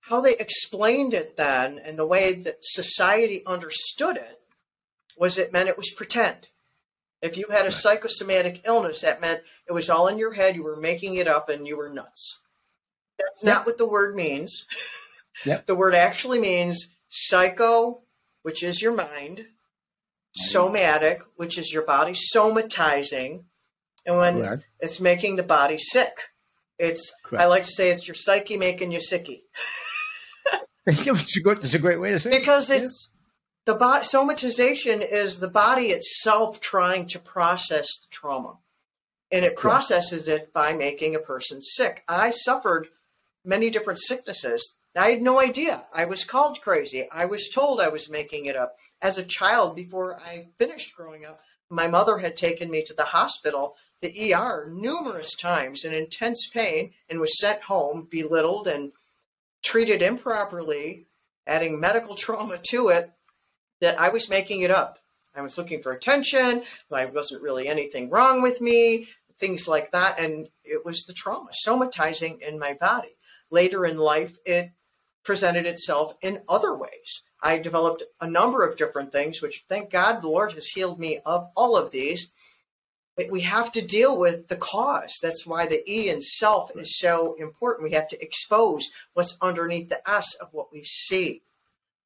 [0.00, 4.40] how they explained it then and the way that society understood it
[5.16, 6.48] was it meant it was pretend.
[7.22, 10.64] If you had a psychosomatic illness, that meant it was all in your head, you
[10.64, 12.40] were making it up, and you were nuts.
[13.18, 14.66] That's not what the word means.
[15.46, 15.66] Yep.
[15.66, 18.02] The word actually means psycho,
[18.42, 19.46] which is your mind,
[20.34, 23.44] somatic, which is your body, somatizing,
[24.04, 24.64] and when Correct.
[24.80, 26.18] it's making the body sick.
[26.78, 29.42] It's I like to say it's your psyche making you sicky
[30.86, 32.40] it's, a good, it's a great way to say it.
[32.40, 33.10] because it's
[33.64, 38.58] the body somatization is the body itself trying to process the trauma.
[39.30, 42.04] And it processes it by making a person sick.
[42.08, 42.88] I suffered
[43.44, 44.76] many different sicknesses.
[44.94, 45.84] I had no idea.
[45.94, 47.08] I was called crazy.
[47.10, 48.76] I was told i was making it up.
[49.00, 51.40] As a child before i finished growing up
[51.72, 56.92] my mother had taken me to the hospital the er numerous times in intense pain
[57.08, 58.92] and was sent home belittled and
[59.62, 61.06] treated improperly
[61.46, 63.10] adding medical trauma to it
[63.82, 65.00] that I was making it up.
[65.34, 66.62] I was looking for attention.
[66.90, 70.20] I wasn't really anything wrong with me, things like that.
[70.20, 73.16] And it was the trauma somatizing in my body.
[73.50, 74.70] Later in life, it
[75.24, 77.22] presented itself in other ways.
[77.42, 81.18] I developed a number of different things, which thank God the Lord has healed me
[81.26, 82.30] of all of these.
[83.16, 85.18] But we have to deal with the cause.
[85.20, 87.82] That's why the E in self is so important.
[87.88, 91.42] We have to expose what's underneath the S of what we see.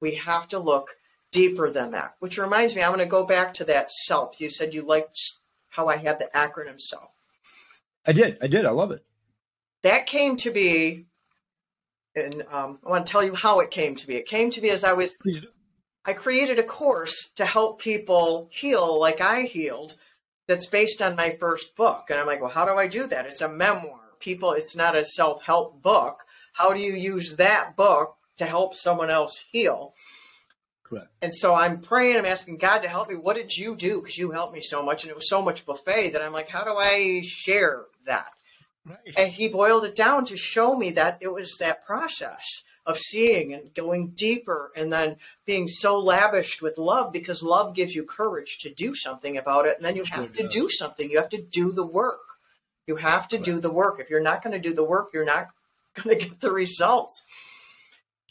[0.01, 0.97] We have to look
[1.37, 2.17] deeper than that.
[2.19, 4.41] Which reminds me, I'm going to go back to that self.
[4.41, 5.21] You said you liked
[5.69, 7.11] how I had the acronym self.
[8.07, 8.39] I did.
[8.41, 8.65] I did.
[8.65, 9.05] I love it.
[9.83, 11.05] That came to be,
[12.15, 14.17] and um, I want to tell you how it came to be.
[14.17, 15.15] It came to be as I was.
[16.07, 19.97] I created a course to help people heal like I healed
[20.47, 22.07] that's based on my first book.
[22.09, 23.27] And I'm like, well, how do I do that?
[23.27, 24.01] It's a memoir.
[24.21, 26.21] People, it's not a self help book.
[26.55, 29.95] How do you use that book to help someone else heal?
[30.89, 31.09] Correct.
[31.21, 33.17] And so I'm praying, I'm asking God to help me.
[33.17, 34.01] What did you do?
[34.01, 35.03] Because you helped me so much.
[35.03, 38.33] And it was so much buffet that I'm like, how do I share that?
[38.85, 38.99] Right.
[39.19, 43.53] And he boiled it down to show me that it was that process of seeing
[43.53, 48.59] and going deeper and then being so lavished with love because love gives you courage
[48.59, 49.77] to do something about it.
[49.77, 51.11] And then you have to do something.
[51.11, 52.21] You have to do the work.
[52.87, 53.99] You have to do the work.
[53.99, 55.49] If you're not going to do the work, you're not
[55.95, 57.25] going to get the results.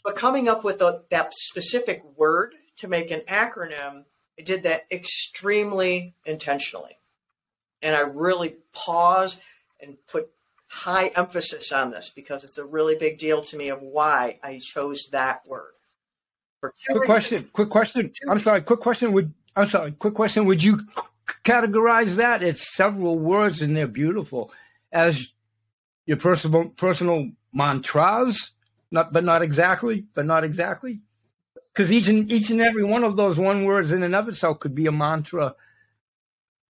[0.06, 4.04] But coming up with a, that specific word to make an acronym,
[4.38, 6.96] I did that extremely intentionally.
[7.82, 9.42] And I really paused
[9.80, 10.30] and put
[10.68, 14.60] high emphasis on this because it's a really big deal to me of why I
[14.62, 15.72] chose that word.
[16.60, 17.06] Quick reasons.
[17.06, 17.38] question.
[17.52, 18.12] Quick question.
[18.28, 18.62] I'm sorry.
[18.62, 19.12] Quick question.
[19.12, 19.90] Would I'm sorry.
[19.90, 20.44] Quick question.
[20.46, 20.80] Would you
[21.44, 22.44] categorize that?
[22.44, 24.52] It's several words and they're beautiful
[24.92, 25.32] as
[26.06, 28.52] your personal personal mantras.
[28.96, 30.06] Not, but not exactly.
[30.14, 31.00] But not exactly.
[31.72, 34.58] Because each and each and every one of those one words in and of itself
[34.60, 35.54] could be a mantra.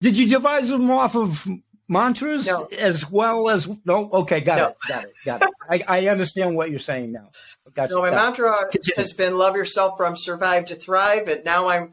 [0.00, 1.46] Did you devise them off of
[1.88, 2.64] mantras No.
[2.66, 4.10] as well as no?
[4.12, 4.66] Okay, got No.
[4.70, 4.76] it.
[4.88, 5.12] Got it.
[5.24, 5.50] Got it.
[5.70, 7.30] I, I understand what you're saying now.
[7.74, 7.94] Gotcha.
[7.94, 8.10] No, my it.
[8.10, 8.96] mantra Continue.
[8.96, 11.28] has been love yourself from survive to thrive.
[11.28, 11.92] And now I'm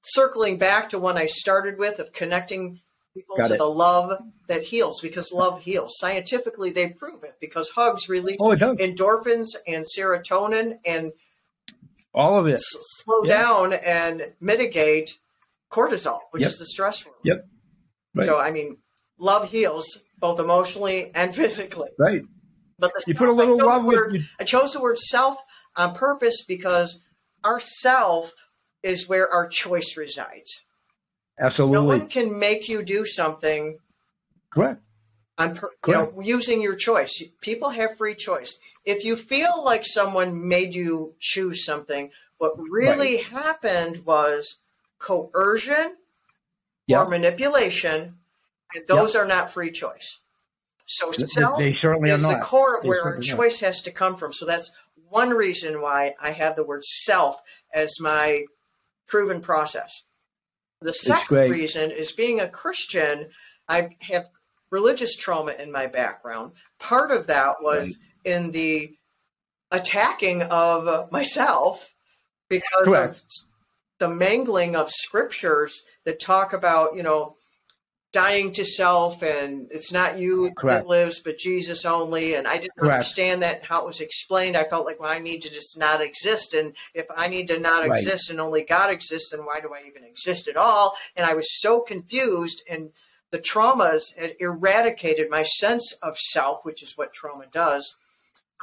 [0.00, 2.80] circling back to one I started with of connecting
[3.16, 3.58] people Got to it.
[3.58, 5.96] the love that heals because love heals.
[5.98, 11.12] Scientifically, they prove it because hugs release Oh, endorphins and serotonin and
[12.14, 12.52] All of it.
[12.54, 12.64] s-
[13.02, 13.38] slow Yeah.
[13.42, 15.18] down and mitigate
[15.70, 16.50] cortisol, which Yep.
[16.50, 17.20] is the stress hormone.
[17.24, 17.46] Yep.
[18.14, 18.26] Right.
[18.26, 18.76] So, I mean,
[19.18, 21.90] love heals both emotionally and physically.
[21.98, 22.22] Right.
[22.78, 24.22] But the You put a little love with word- you.
[24.38, 25.38] I chose the word self
[25.76, 27.00] on purpose because
[27.44, 28.34] our self
[28.82, 30.64] is where our choice resides.
[31.38, 31.86] No Absolutely.
[31.98, 33.78] one can make you do something
[34.50, 34.80] Correct.
[35.38, 37.22] on per, you know using your choice.
[37.40, 38.58] People have free choice.
[38.84, 44.58] If you feel like someone made you choose something, what really happened was
[44.98, 45.96] coercion
[46.86, 47.02] Yeah.
[47.02, 48.18] or manipulation,
[48.74, 50.20] and those are not free choice.
[50.86, 53.82] So self They certainly are is the core of They where our certainly choice has
[53.82, 54.32] to come from.
[54.32, 54.70] So that's
[55.10, 57.42] one reason why I have the word self
[57.74, 58.44] as my
[59.06, 60.02] proven process.
[60.80, 63.28] The second reason is being a Christian,
[63.68, 64.28] I have
[64.70, 66.52] religious trauma in my background.
[66.78, 67.94] Part of that was right.
[68.24, 68.94] in the
[69.70, 71.94] attacking of myself
[72.48, 73.14] because Correct.
[73.14, 73.22] of
[73.98, 77.36] the mangling of scriptures that talk about, you know,
[78.12, 80.84] dying to self and it's not you Correct.
[80.84, 82.94] that lives but jesus only and i didn't Correct.
[82.94, 86.00] understand that how it was explained i felt like well i need to just not
[86.00, 87.98] exist and if i need to not right.
[87.98, 91.34] exist and only god exists then why do i even exist at all and i
[91.34, 92.90] was so confused and
[93.32, 97.96] the traumas had eradicated my sense of self which is what trauma does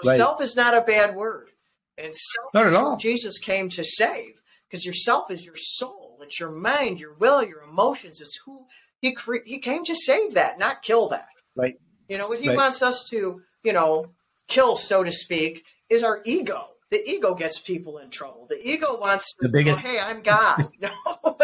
[0.05, 0.17] right.
[0.17, 1.49] self is not a bad word
[1.97, 2.95] and self not at all.
[2.97, 7.43] jesus came to save because your self is your soul it's your mind your will
[7.43, 8.65] your emotions it's who
[9.03, 11.27] he cre- he came to save that, not kill that.
[11.57, 11.75] Right.
[12.07, 12.57] You know what he right.
[12.57, 14.07] wants us to, you know,
[14.47, 16.59] kill, so to speak, is our ego.
[16.89, 18.47] The ego gets people in trouble.
[18.49, 19.79] The ego wants to, the biggest...
[19.79, 20.69] hey, I'm God.
[20.79, 20.91] no,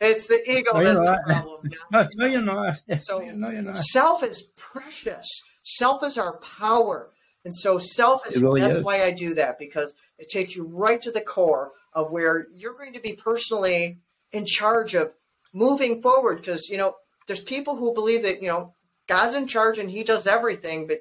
[0.00, 1.70] it's the ego no, that's the problem.
[1.90, 2.78] No, no, you're not.
[2.98, 3.76] So no, you're not.
[3.76, 5.42] self is precious.
[5.64, 7.10] Self is our power.
[7.44, 8.84] And so self is really that's is.
[8.84, 12.74] why I do that because it takes you right to the core of where you're
[12.74, 13.98] going to be personally
[14.30, 15.10] in charge of
[15.56, 16.94] moving forward because you know
[17.26, 18.74] there's people who believe that you know
[19.08, 20.98] God's in charge and He does everything, but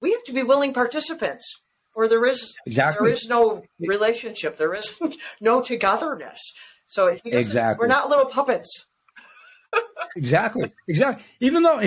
[0.00, 1.62] we have to be willing participants,
[1.94, 5.00] or there is exactly there is no relationship, there is
[5.40, 6.52] no togetherness.
[6.86, 8.88] So exactly, we're not little puppets.
[10.16, 11.24] exactly, exactly.
[11.40, 11.82] Even though,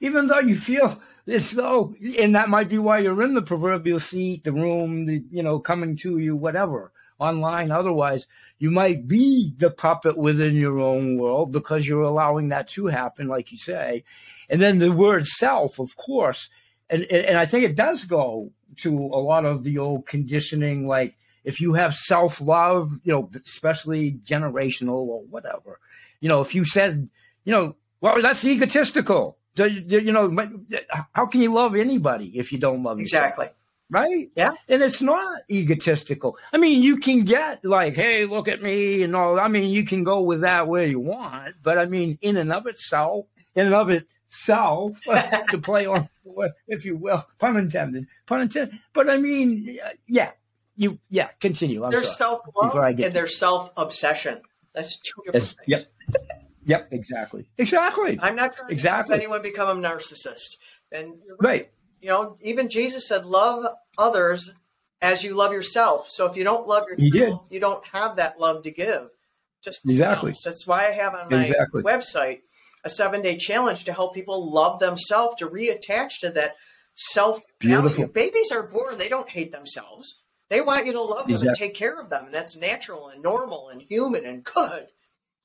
[0.00, 4.00] even though you feel as though, and that might be why you're in the proverbial
[4.00, 7.70] seat, the room, the you know, coming to you, whatever online.
[7.70, 8.26] Otherwise,
[8.58, 13.28] you might be the puppet within your own world because you're allowing that to happen,
[13.28, 14.04] like you say.
[14.48, 16.48] And then the word self, of course,
[16.88, 21.16] and, and I think it does go to a lot of the old conditioning, like
[21.44, 25.78] if you have self love, you know, especially generational or whatever,
[26.20, 27.08] you know, if you said,
[27.44, 29.36] you know, well, that's egotistical.
[29.56, 33.26] You know, uh, how can you love anybody if you don't love yourself?
[33.26, 33.48] Exactly
[33.90, 34.30] right?
[34.36, 34.52] Yeah.
[34.68, 36.38] And it's not egotistical.
[36.52, 39.38] I mean, you can get like, hey, look at me and all.
[39.38, 42.52] I mean, you can go with that where you want, but I mean, in and
[42.52, 45.00] of itself, in and of itself,
[45.50, 46.08] to play on,
[46.68, 48.78] if you will, pun intended, pun intended.
[48.92, 50.30] But I mean, yeah,
[50.76, 51.84] you, yeah, continue.
[51.84, 54.40] I'm there's self love and there's self obsession.
[54.72, 55.66] That's two different things.
[55.66, 55.92] Yep.
[56.66, 57.48] Yep, exactly.
[57.58, 58.18] Exactly.
[58.22, 59.14] I'm not trying exactly.
[59.14, 60.56] to have anyone become a narcissist.
[60.92, 61.70] And right
[62.00, 63.66] you know, even Jesus said, love
[63.98, 64.54] others
[65.02, 66.08] as you love yourself.
[66.08, 69.08] So if you don't love yourself, you don't have that love to give.
[69.62, 70.32] Just exactly.
[70.44, 71.82] That's why I have on my exactly.
[71.82, 72.40] website
[72.84, 76.56] a seven day challenge to help people love themselves, to reattach to that
[76.94, 78.06] self value.
[78.08, 80.22] Babies are born, they don't hate themselves.
[80.48, 81.48] They want you to love them exactly.
[81.48, 82.24] and take care of them.
[82.24, 84.88] And that's natural and normal and human and good.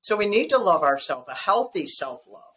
[0.02, 2.55] So we need to love ourselves, a healthy self love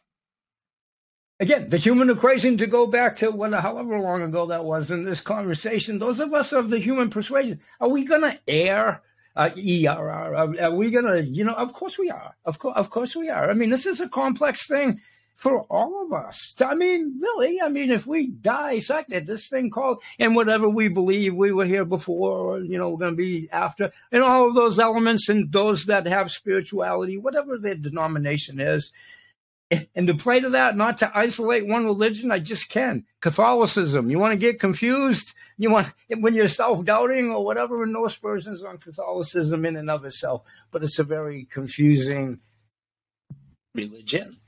[1.41, 5.05] again, the human equation to go back to what, however long ago that was in
[5.05, 9.03] this conversation, those of us of the human persuasion, are we going to err?
[9.37, 12.35] Uh, ERR, are, we going to, you know, of course we are.
[12.45, 13.49] Of course, of course we are.
[13.49, 15.01] I mean, this is a complex thing
[15.37, 16.55] for all of us.
[16.61, 21.37] I mean, really, I mean, if we dissected this thing called, and whatever we believe
[21.37, 24.55] we were here before, or, you know, we're going to be after, and all of
[24.55, 28.91] those elements and those that have spirituality, whatever their denomination is,
[29.71, 33.05] and to play to that, not to isolate one religion, I just can.
[33.21, 34.11] Catholicism.
[34.11, 35.35] You want to get confused?
[35.59, 40.05] You want when you're self-doubting or whatever, And no aspersions on Catholicism in and of
[40.05, 42.41] itself, but it's a very confusing
[43.75, 44.39] religion.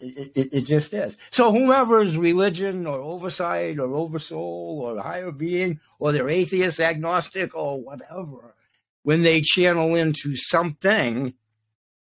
[0.00, 1.16] It, it, it, just is.
[1.30, 7.82] So whomever's religion or oversight or oversoul or higher being or they're atheist, agnostic or
[7.82, 8.54] whatever,
[9.02, 11.34] when they channel into something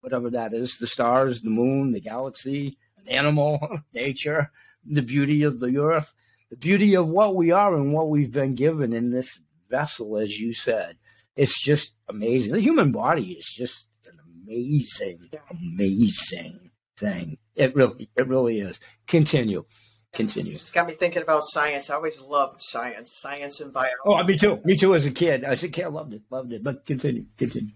[0.05, 4.51] whatever that is the stars, the moon, the galaxy, an animal, nature,
[4.85, 6.13] the beauty of the earth,
[6.51, 9.41] the beauty of what we are and what we've been given in this
[9.71, 10.99] vessel, as you said.
[11.37, 12.53] It's just amazing.
[12.53, 17.39] The human body is just an amazing, amazing thing.
[17.57, 18.79] It really, it really is.
[19.07, 19.65] Continue.
[20.13, 20.53] Continue.
[20.53, 21.89] It's got me thinking about science.
[21.89, 23.97] I always loved science, science and oh, biology.
[24.05, 24.61] Oh, me too.
[24.65, 24.95] Me too.
[24.95, 26.23] As a kid, as a kid, I loved it.
[26.31, 26.63] Loved it.
[26.63, 27.25] But continue.
[27.39, 27.73] Continue.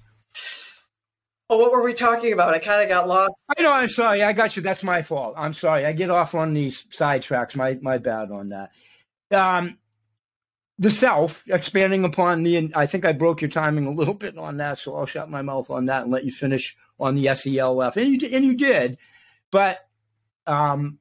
[1.50, 2.54] Oh, what were we talking about?
[2.54, 3.32] I kind of got lost.
[3.56, 3.72] I know.
[3.72, 4.22] I'm sorry.
[4.22, 4.62] I got you.
[4.62, 5.34] That's my fault.
[5.36, 5.86] I'm sorry.
[5.86, 7.56] I get off on these sidetracks.
[7.56, 8.70] My my bad on that.
[9.30, 9.78] Um,
[10.78, 12.56] the self expanding upon the.
[12.56, 15.30] And I think I broke your timing a little bit on that, so I'll shut
[15.30, 17.96] my mouth on that and let you finish on the SELF.
[17.96, 18.98] And you and you did,
[19.50, 19.88] but
[20.46, 20.98] um,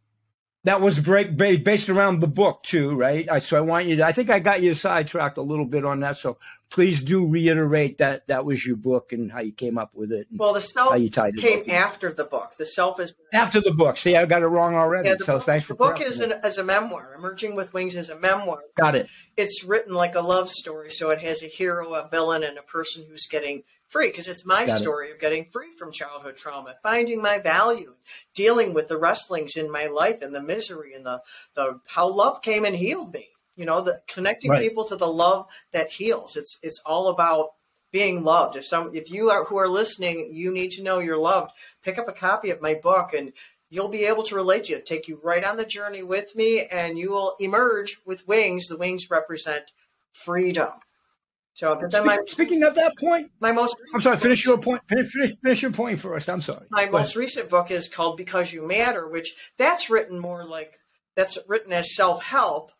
[0.67, 3.25] that was break based around the book too, right?
[3.31, 4.05] I, so I want you to.
[4.05, 6.17] I think I got you sidetracked a little bit on that.
[6.17, 6.37] So
[6.69, 10.27] please do reiterate that that was your book and how you came up with it.
[10.29, 10.93] Well, the self
[11.37, 12.55] came after the book.
[12.57, 13.97] The self is after the book.
[13.97, 15.07] See, I got it wrong already.
[15.07, 17.15] Yeah, so book, thanks for the book is an, as a memoir.
[17.17, 18.59] Emerging with Wings is a memoir.
[18.77, 19.07] Got it.
[19.37, 22.63] It's written like a love story, so it has a hero, a villain, and a
[22.63, 25.13] person who's getting free because it's my Got story it.
[25.13, 27.95] of getting free from childhood trauma, finding my value,
[28.33, 31.21] dealing with the wrestlings in my life and the misery and the
[31.55, 33.29] the how love came and healed me.
[33.55, 34.61] You know the connecting right.
[34.61, 36.35] people to the love that heals.
[36.35, 37.51] It's it's all about
[37.91, 38.55] being loved.
[38.55, 41.51] If some if you are who are listening you need to know you're loved.
[41.81, 43.33] Pick up a copy of my book and
[43.69, 44.85] you'll be able to relate to it.
[44.85, 48.67] Take you right on the journey with me and you will emerge with wings.
[48.67, 49.71] The wings represent
[50.13, 50.71] freedom
[51.57, 54.81] so but then my, speaking of that point my most i'm sorry finish your point
[54.87, 55.11] finish,
[55.43, 59.07] finish your point first i'm sorry my most recent book is called because you matter
[59.07, 60.79] which that's written more like
[61.15, 62.71] that's written as self-help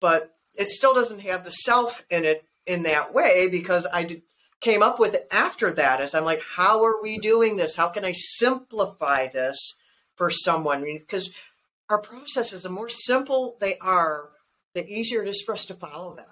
[0.00, 4.22] but it still doesn't have the self in it in that way because I did,
[4.60, 7.76] came up with it after that as I'm like, how are we doing this?
[7.76, 9.76] How can I simplify this
[10.16, 10.82] for someone?
[10.82, 11.30] Because
[11.88, 14.30] our processes, the more simple they are,
[14.74, 16.26] the easier it is for us to follow them.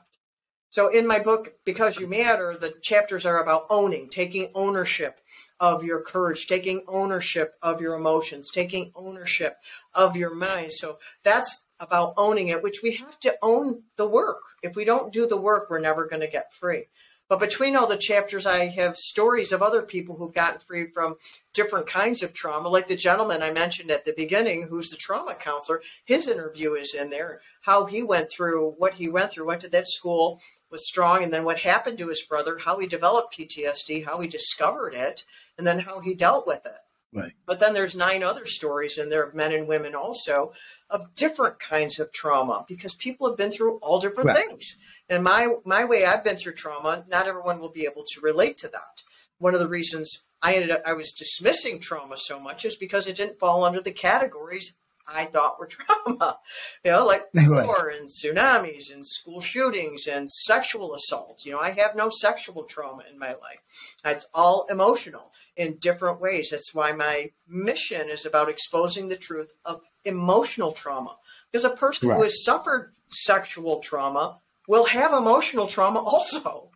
[0.71, 5.21] So in my book, Because You Matter, the chapters are about owning, taking ownership
[5.61, 9.57] of your courage, taking ownership of your emotions, taking ownership
[9.95, 10.73] of your mind.
[10.73, 14.41] So that's about owning it, which we have to own the work.
[14.63, 16.85] If we don't do the work, we're never going to get free.
[17.29, 21.17] But between all the chapters, I have stories of other people who've gotten free from
[21.53, 25.35] different kinds of trauma, like the gentleman I mentioned at the beginning, who's the trauma
[25.35, 25.83] counselor.
[26.07, 29.69] His interview is in there, how he went through what he went through, went to
[29.71, 30.41] that school,
[30.71, 34.29] was strong, and then what happened to his brother, how he developed PTSD, how he
[34.29, 35.25] discovered it,
[35.57, 36.79] and then how he dealt with it.
[37.13, 37.33] Right.
[37.47, 40.53] But then there's nine other stories in there of men and women also
[40.91, 44.37] of different kinds of trauma because people have been through all different right.
[44.37, 44.77] things.
[45.09, 48.59] And my my way I've been through trauma, not everyone will be able to relate
[48.59, 49.03] to that.
[49.39, 53.07] One of the reasons I ended up I was dismissing trauma so much is because
[53.07, 54.77] it didn't fall under the categories
[55.13, 56.39] I thought were trauma.
[56.85, 57.49] You know, like right.
[57.49, 61.47] war and tsunamis and school shootings and sexual assaults.
[61.47, 63.61] You know, I have no sexual trauma in my life.
[64.05, 66.51] It's all emotional in different ways.
[66.51, 71.17] That's why my mission is about exposing the truth of emotional trauma.
[71.51, 72.17] Because a person right.
[72.17, 76.71] who has suffered sexual trauma will have emotional trauma also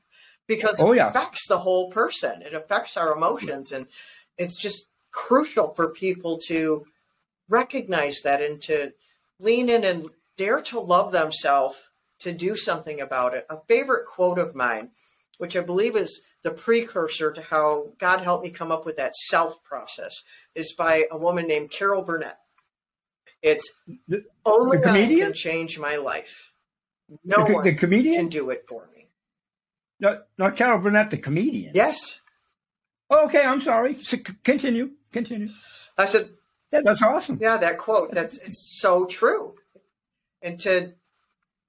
[0.46, 1.10] because it oh, yeah.
[1.10, 2.42] affects the whole person.
[2.42, 3.72] It affects our emotions.
[3.72, 3.86] And
[4.38, 6.86] it's just crucial for people to
[7.52, 8.92] recognize that and to
[9.38, 11.76] lean in and dare to love themselves
[12.20, 13.46] to do something about it.
[13.50, 14.90] A favorite quote of mine,
[15.38, 19.14] which I believe is the precursor to how God helped me come up with that
[19.14, 20.22] self process,
[20.54, 22.38] is by a woman named Carol Burnett.
[23.42, 23.72] It's
[24.08, 25.20] the, only the comedian?
[25.20, 26.52] I can change my life.
[27.24, 28.14] No the, one the comedian?
[28.14, 29.08] can do it for me.
[30.00, 31.72] Not, not Carol Burnett, the comedian.
[31.74, 32.20] Yes.
[33.10, 34.02] Oh, okay, I'm sorry.
[34.02, 34.92] So continue.
[35.12, 35.48] Continue.
[35.98, 36.30] I said,
[36.72, 37.38] yeah, that's awesome.
[37.40, 38.12] Yeah, that quote.
[38.12, 39.54] That's it's so true.
[40.40, 40.92] And to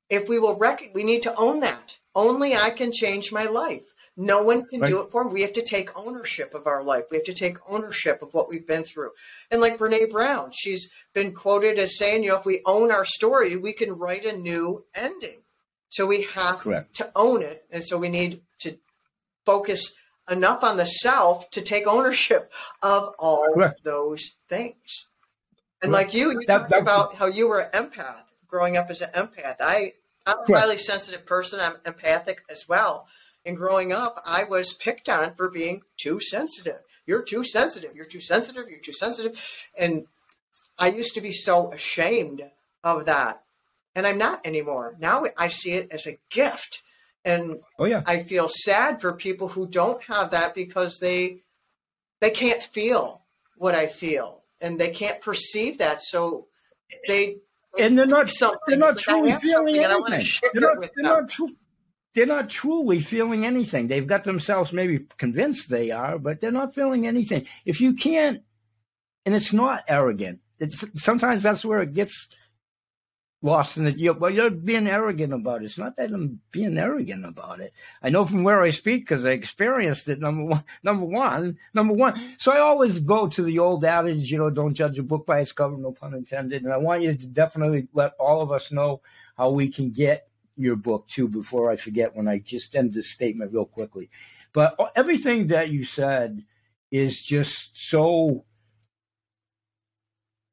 [0.09, 1.99] if we will rec we need to own that.
[2.15, 3.93] Only I can change my life.
[4.15, 4.89] No one can right.
[4.89, 5.33] do it for me.
[5.33, 7.05] We have to take ownership of our life.
[7.09, 9.11] We have to take ownership of what we've been through.
[9.49, 13.05] And like Brene Brown, she's been quoted as saying, you know, if we own our
[13.05, 15.39] story, we can write a new ending.
[15.89, 16.95] So we have Correct.
[16.97, 17.65] to own it.
[17.71, 18.77] And so we need to
[19.45, 19.95] focus
[20.29, 22.51] enough on the self to take ownership
[22.81, 23.83] of all Correct.
[23.83, 25.07] those things.
[25.81, 26.07] And Correct.
[26.07, 29.09] like you, you that, talked about how you were an empath growing up as an
[29.11, 29.55] empath.
[29.59, 29.93] I,
[30.25, 31.59] I'm a highly sensitive person.
[31.59, 33.07] I'm empathic as well.
[33.45, 36.79] And growing up, I was picked on for being too sensitive.
[37.05, 37.95] You're too sensitive.
[37.95, 38.69] You're too sensitive.
[38.69, 39.43] You're too sensitive.
[39.77, 40.05] And
[40.79, 42.43] I used to be so ashamed
[42.83, 43.43] of that.
[43.95, 44.95] And I'm not anymore.
[44.99, 46.81] Now I see it as a gift
[47.25, 48.03] and oh yeah.
[48.05, 51.39] I feel sad for people who don't have that because they
[52.21, 53.21] they can't feel
[53.57, 56.01] what i feel and they can't perceive that.
[56.01, 56.47] So
[57.07, 57.37] they
[57.77, 58.31] and they're not
[58.67, 60.25] they're not truly feeling anything.
[60.53, 61.55] they're not, they're not, tru-
[62.15, 63.87] they're not truly feeling anything.
[63.87, 67.45] They've got themselves maybe convinced they are but they're not feeling anything.
[67.65, 68.41] If you can't
[69.25, 72.29] and it's not arrogant it's sometimes that's where it gets
[73.43, 75.65] lost in the you well you're being arrogant about it.
[75.65, 77.73] It's not that i'm being arrogant about it.
[78.01, 81.93] I know from where i speak because i experienced it number one number one number
[81.93, 82.35] one.
[82.37, 85.41] So i always go to the old adage you know don't judge a book by
[85.41, 86.63] its cover no pun intended.
[86.63, 89.01] And i want you to definitely let all of us know
[89.37, 93.09] how we can get your book too before i forget when i just end this
[93.09, 94.09] statement real quickly.
[94.53, 96.45] But everything that you said
[96.91, 98.45] is just so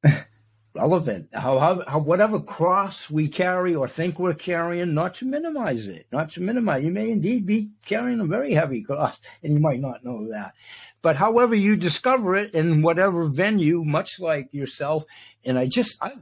[0.75, 1.29] relevant.
[1.33, 6.07] How, how, how, whatever cross we carry or think we're carrying, not to minimize it,
[6.13, 6.85] not to minimize.
[6.85, 10.55] You may indeed be carrying a very heavy cross, and you might not know that.
[11.03, 15.05] But however you discover it in whatever venue, much like yourself,
[15.45, 16.13] and I just I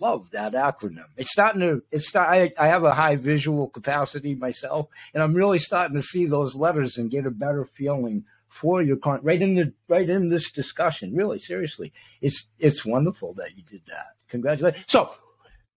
[0.00, 1.06] love that acronym.
[1.16, 5.34] It's starting to it's start, I, I have a high visual capacity myself, and I'm
[5.34, 9.40] really starting to see those letters and get a better feeling for your con right
[9.40, 11.14] in the right in this discussion.
[11.14, 14.08] Really, seriously, it's it's wonderful that you did that.
[14.28, 14.84] Congratulations.
[14.88, 15.10] So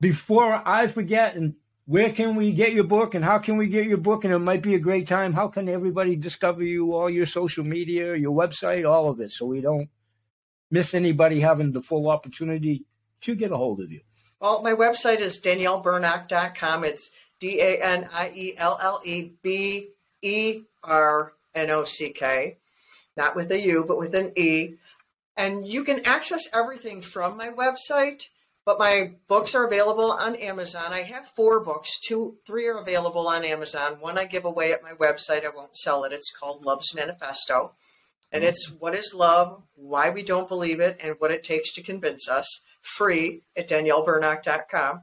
[0.01, 1.55] before I forget, and
[1.85, 4.25] where can we get your book, and how can we get your book?
[4.25, 5.31] And it might be a great time.
[5.31, 6.93] How can everybody discover you?
[6.93, 9.89] All your social media, your website, all of it, so we don't
[10.69, 12.83] miss anybody having the full opportunity
[13.21, 14.01] to get a hold of you.
[14.41, 16.83] Well, my website is daniellebernock.com.
[16.83, 22.09] It's D A N I E L L E B E R N O C
[22.09, 22.57] K
[23.17, 24.75] not with a U, but with an E.
[25.37, 28.29] And you can access everything from my website,
[28.65, 30.93] but my books are available on Amazon.
[30.93, 33.97] I have four books, two, three are available on Amazon.
[33.99, 35.45] One I give away at my website.
[35.45, 36.13] I won't sell it.
[36.13, 37.73] It's called Love's Manifesto.
[38.31, 38.49] And mm-hmm.
[38.49, 42.29] it's what is love, why we don't believe it, and what it takes to convince
[42.29, 42.61] us.
[42.81, 45.01] Free at daniellebernock.com.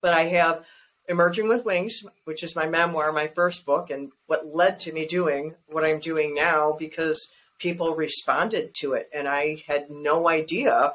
[0.00, 0.64] But I have
[1.10, 5.04] Emerging with Wings, which is my memoir, my first book, and what led to me
[5.04, 9.10] doing what I'm doing now because people responded to it.
[9.12, 10.94] And I had no idea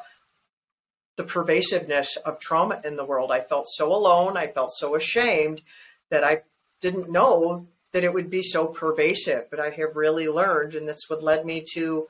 [1.17, 3.29] the pervasiveness of trauma in the world.
[3.29, 4.37] I felt so alone.
[4.37, 5.61] I felt so ashamed
[6.09, 6.43] that I
[6.79, 9.49] didn't know that it would be so pervasive.
[9.49, 12.07] But I have really learned, and that's what led me to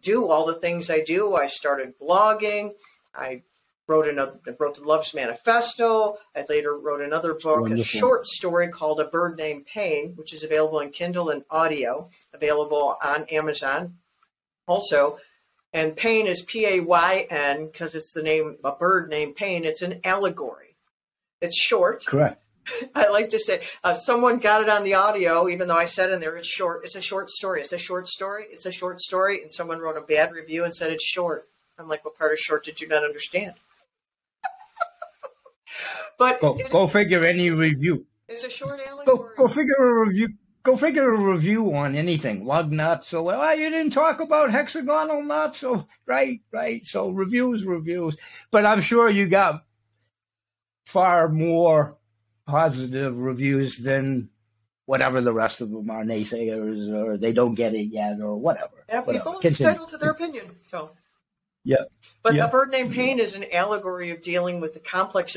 [0.00, 1.36] do all the things I do.
[1.36, 2.74] I started blogging.
[3.14, 3.42] I
[3.88, 6.18] wrote another wrote the Love's Manifesto.
[6.36, 7.80] I later wrote another book, Wonderful.
[7.80, 12.08] a short story called A Bird Named Payne, which is available in Kindle and audio,
[12.32, 13.94] available on Amazon
[14.66, 15.18] also.
[15.72, 19.64] And pain is P A Y N because it's the name a bird named Payne.
[19.64, 20.76] It's an allegory.
[21.40, 22.06] It's short.
[22.06, 22.42] Correct.
[22.94, 26.10] I like to say uh, someone got it on the audio, even though I said
[26.10, 26.84] in there it's short.
[26.84, 27.60] It's a short story.
[27.60, 28.46] It's a short story.
[28.50, 29.40] It's a short story.
[29.40, 31.48] And someone wrote a bad review and said it's short.
[31.78, 33.54] I'm like, what part of short did you not understand?
[36.18, 38.04] But go, it, go figure any review.
[38.28, 39.06] It's a short allegory.
[39.36, 40.28] Go, go figure a review.
[40.64, 42.44] Go figure a review on anything.
[42.44, 43.06] Lug nuts.
[43.06, 45.58] So well, ah, you didn't talk about hexagonal nuts.
[45.58, 46.84] So right, right.
[46.84, 48.16] So reviews, reviews.
[48.50, 49.64] But I'm sure you got
[50.86, 51.96] far more
[52.46, 54.30] positive reviews than
[54.86, 58.84] whatever the rest of them are naysayers or they don't get it yet or whatever.
[58.88, 60.56] Yeah, people are entitled to their opinion.
[60.62, 60.90] So
[61.64, 61.84] yeah.
[62.22, 62.46] But yeah.
[62.46, 65.36] a bird named Payne is an allegory of dealing with the complex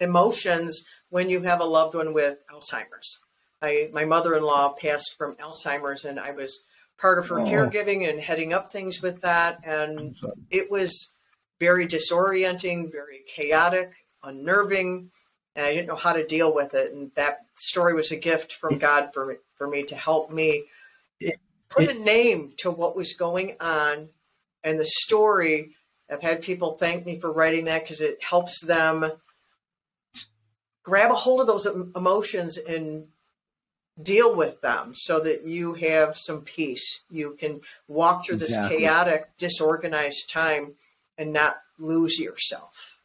[0.00, 3.20] emotions when you have a loved one with Alzheimer's.
[3.62, 6.60] I, my mother-in-law passed from Alzheimer's, and I was
[6.98, 7.44] part of her oh.
[7.44, 10.16] caregiving and heading up things with that, and
[10.50, 11.12] it was
[11.60, 13.92] very disorienting, very chaotic,
[14.22, 15.10] unnerving,
[15.56, 16.92] and I didn't know how to deal with it.
[16.92, 20.64] And that story was a gift from God for me, for me to help me
[21.68, 24.08] put a name to what was going on,
[24.62, 25.76] and the story.
[26.10, 29.10] I've had people thank me for writing that because it helps them
[30.84, 33.06] grab a hold of those emotions and
[34.00, 37.02] deal with them so that you have some peace.
[37.10, 38.76] You can walk through exactly.
[38.76, 40.74] this chaotic, disorganized time
[41.18, 42.98] and not lose yourself.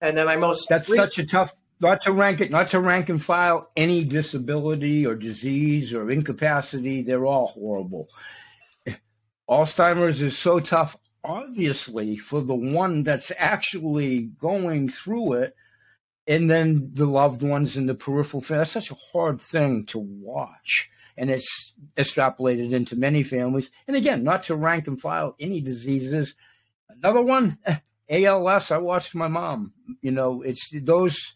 [0.00, 2.80] And then my most that's recent- such a tough not to rank it, not to
[2.80, 7.02] rank and file any disability or disease or incapacity.
[7.02, 8.08] They're all horrible.
[9.48, 15.54] Alzheimer's is so tough, obviously, for the one that's actually going through it
[16.26, 18.40] and then the loved ones in the peripheral.
[18.40, 18.60] family.
[18.60, 20.90] That's such a hard thing to watch.
[21.16, 23.70] And it's extrapolated into many families.
[23.86, 26.34] And again, not to rank and file any diseases.
[26.88, 27.78] Another one, eh,
[28.10, 29.72] ALS, I watched my mom.
[30.02, 31.34] You know, it's those,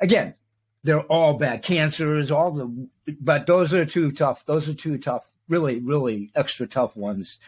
[0.00, 0.34] again,
[0.82, 1.62] they're all bad.
[1.62, 2.88] Cancers, all the,
[3.20, 4.44] but those are too tough.
[4.46, 5.30] Those are too tough.
[5.48, 7.38] Really, really extra tough ones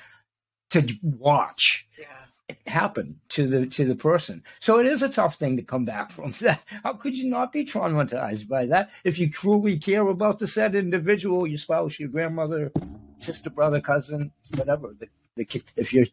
[0.71, 1.89] to watch.
[1.99, 2.22] Yeah
[2.67, 4.43] happen to the to the person.
[4.61, 6.63] So it is a tough thing to come back from that.
[6.85, 10.75] How could you not be traumatized by that if you truly care about the said
[10.75, 12.73] individual, your spouse, your grandmother,
[13.19, 14.95] sister, brother, cousin, whatever.
[14.99, 16.07] The, the if you're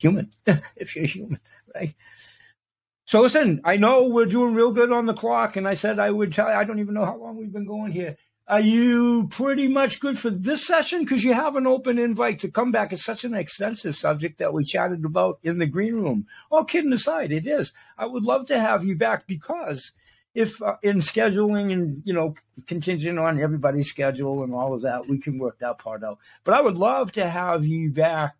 [0.00, 0.32] human,
[0.76, 1.40] if you're human,
[1.74, 1.94] right?
[3.06, 6.10] So listen, I know we're doing real good on the clock, and I said I
[6.10, 6.48] would tell.
[6.48, 8.16] You, I don't even know how long we've been going here.
[8.46, 11.00] Are you pretty much good for this session?
[11.00, 12.92] Because you have an open invite to come back.
[12.92, 16.26] It's such an extensive subject that we chatted about in the green room.
[16.50, 17.72] All kidding aside, it is.
[17.96, 19.92] I would love to have you back because
[20.34, 22.34] if uh, in scheduling and you know
[22.66, 26.18] contingent on everybody's schedule and all of that, we can work that part out.
[26.44, 28.34] But I would love to have you back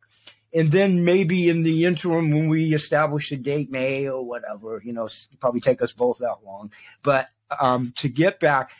[0.52, 4.92] and then maybe in the interim when we establish a date may or whatever you
[4.92, 5.08] know
[5.40, 6.70] probably take us both that long
[7.02, 7.28] but
[7.60, 8.70] um, to get back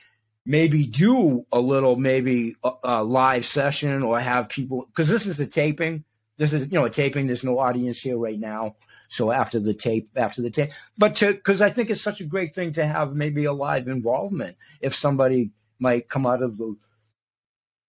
[0.47, 5.41] maybe do a little maybe a, a live session or have people because this is
[5.41, 6.05] a taping
[6.37, 8.75] this is you know a taping there's no audience here right now
[9.09, 12.25] so after the tape after the tape but to because i think it's such a
[12.25, 16.77] great thing to have maybe a live involvement if somebody might come out of the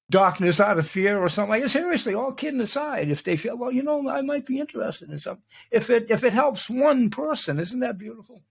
[0.10, 1.70] darkness out of fear or something like that.
[1.70, 5.20] Seriously, all kidding aside, if they feel, well, you know, I might be interested in
[5.20, 5.44] something.
[5.72, 8.44] If it if it helps one person, isn't that beautiful?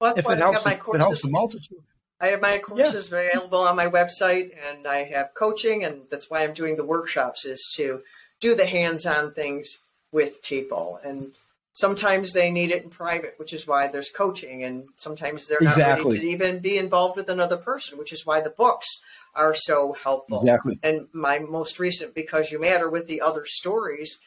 [0.00, 1.78] Well, that's if why it helps, my if it helps the multitude.
[2.20, 6.42] I have my courses available on my website, and I have coaching, and that's why
[6.42, 8.02] I'm doing the workshops is to
[8.40, 9.78] do the hands-on things
[10.10, 10.98] with people.
[11.04, 11.32] And
[11.72, 15.78] sometimes they need it in private, which is why there's coaching, and sometimes they're not
[15.78, 16.04] Exactly.
[16.04, 18.88] ready to even be involved with another person, which is why the books
[19.34, 20.40] are so helpful.
[20.40, 20.80] Exactly.
[20.82, 24.18] And my most recent, because you matter, with the other stories,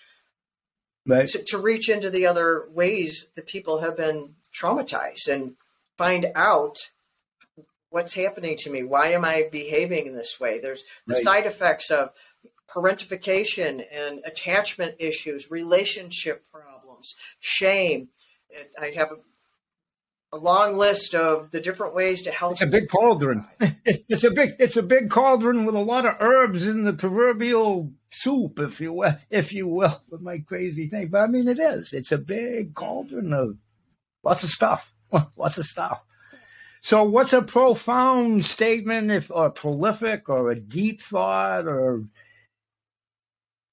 [1.06, 1.28] Right.
[1.28, 5.56] to, to reach into the other ways that people have been traumatized and
[5.98, 6.78] find out
[7.92, 8.84] what's happening to me.
[8.84, 10.60] Why am I behaving in this way?
[10.60, 11.24] There's the Right.
[11.24, 12.10] side effects of
[12.74, 18.08] parentification and attachment issues, relationship problems, shame.
[18.82, 19.18] I have a,
[20.34, 22.54] a long list of the different ways to help.
[22.54, 23.46] It's a big cauldron.
[23.60, 26.94] It's, it's a big it's a big cauldron with a lot of herbs in the
[26.94, 31.10] proverbial soup, if you will, if you will, with my crazy thing.
[31.10, 31.92] But I mean, it is.
[31.92, 33.58] It's a big cauldron of
[34.24, 34.94] lots of stuff,
[35.36, 36.02] lots of stuff.
[36.84, 42.06] So, what's a profound statement, if or prolific, or a deep thought, or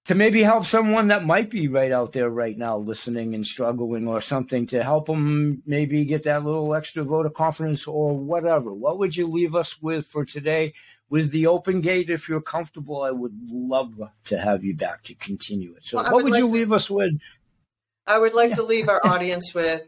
[0.04, 4.08] to maybe help someone that might be right out there right now listening and struggling
[4.08, 8.72] or something to help them maybe get that little extra vote of confidence or whatever.
[8.72, 10.72] What would you leave us with for today?
[11.10, 15.14] With the open gate, if you're comfortable, I would love to have you back to
[15.14, 15.84] continue it.
[15.84, 17.18] So, Well, what would would you to- leave us with?
[18.06, 19.86] I would like to leave our audience with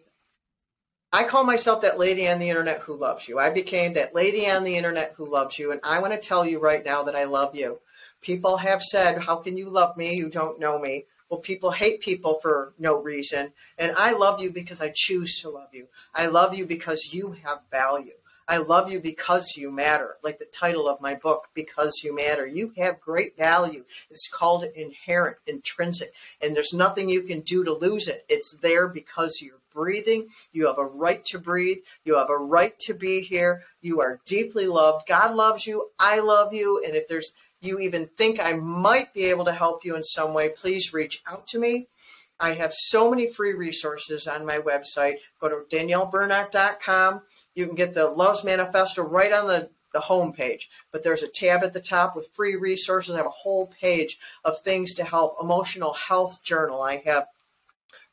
[1.13, 3.41] I call myself that lady on the internet who loves you.
[3.41, 5.73] I became that lady on the internet who loves you.
[5.73, 7.81] And I want to tell you right now that I love you.
[8.21, 10.15] People have said, How can you love me?
[10.15, 11.07] You don't know me.
[11.29, 13.53] Well, people hate people for no reason.
[13.77, 15.89] And I love you because I choose to love you.
[16.15, 18.13] I love you because you have value.
[18.47, 22.47] I love you because you matter, like the title of my book, Because You Matter.
[22.47, 23.85] You have great value.
[24.11, 28.25] It's called inherent, intrinsic, and there's nothing you can do to lose it.
[28.29, 30.29] It's there because you're breathing.
[30.53, 31.79] You have a right to breathe.
[32.05, 33.63] You have a right to be here.
[33.81, 35.07] You are deeply loved.
[35.07, 35.91] God loves you.
[35.99, 36.83] I love you.
[36.85, 40.33] And if there's you even think I might be able to help you in some
[40.33, 41.89] way, please reach out to me.
[42.41, 45.17] I have so many free resources on my website.
[45.41, 47.21] Go to daniellebernock.com.
[47.55, 50.71] You can get the Loves Manifesto right on the, the home page.
[50.91, 53.15] But there's a tab at the top with free resources.
[53.15, 55.37] I have a whole page of things to help.
[55.39, 56.81] Emotional health journal.
[56.81, 57.27] I have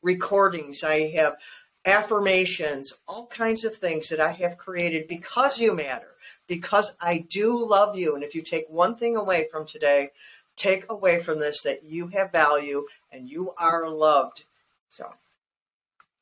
[0.02, 0.84] recordings.
[0.84, 1.38] I have
[1.86, 6.16] affirmations, all kinds of things that I have created because you matter,
[6.48, 8.14] because I do love you.
[8.14, 10.10] And if you take one thing away from today,
[10.58, 14.44] take away from this that you have value and you are loved.
[14.90, 15.14] So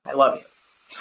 [0.05, 0.97] I love you.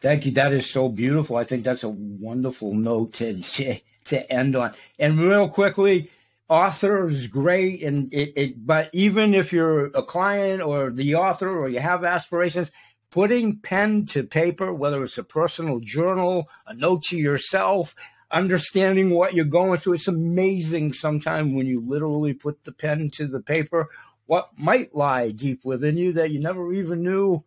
[0.00, 0.32] Thank you.
[0.32, 1.36] That is so beautiful.
[1.36, 4.74] I think that's a wonderful note to to, to end on.
[4.98, 6.10] And real quickly,
[6.52, 8.66] author is great, and it, it.
[8.66, 12.70] But even if you're a client or the author or you have aspirations,
[13.10, 17.94] putting pen to paper, whether it's a personal journal, a note to yourself,
[18.30, 23.26] understanding what you're going through, it's amazing sometimes when you literally put the pen to
[23.26, 23.88] the paper.
[24.26, 27.44] What might lie deep within you that you never even knew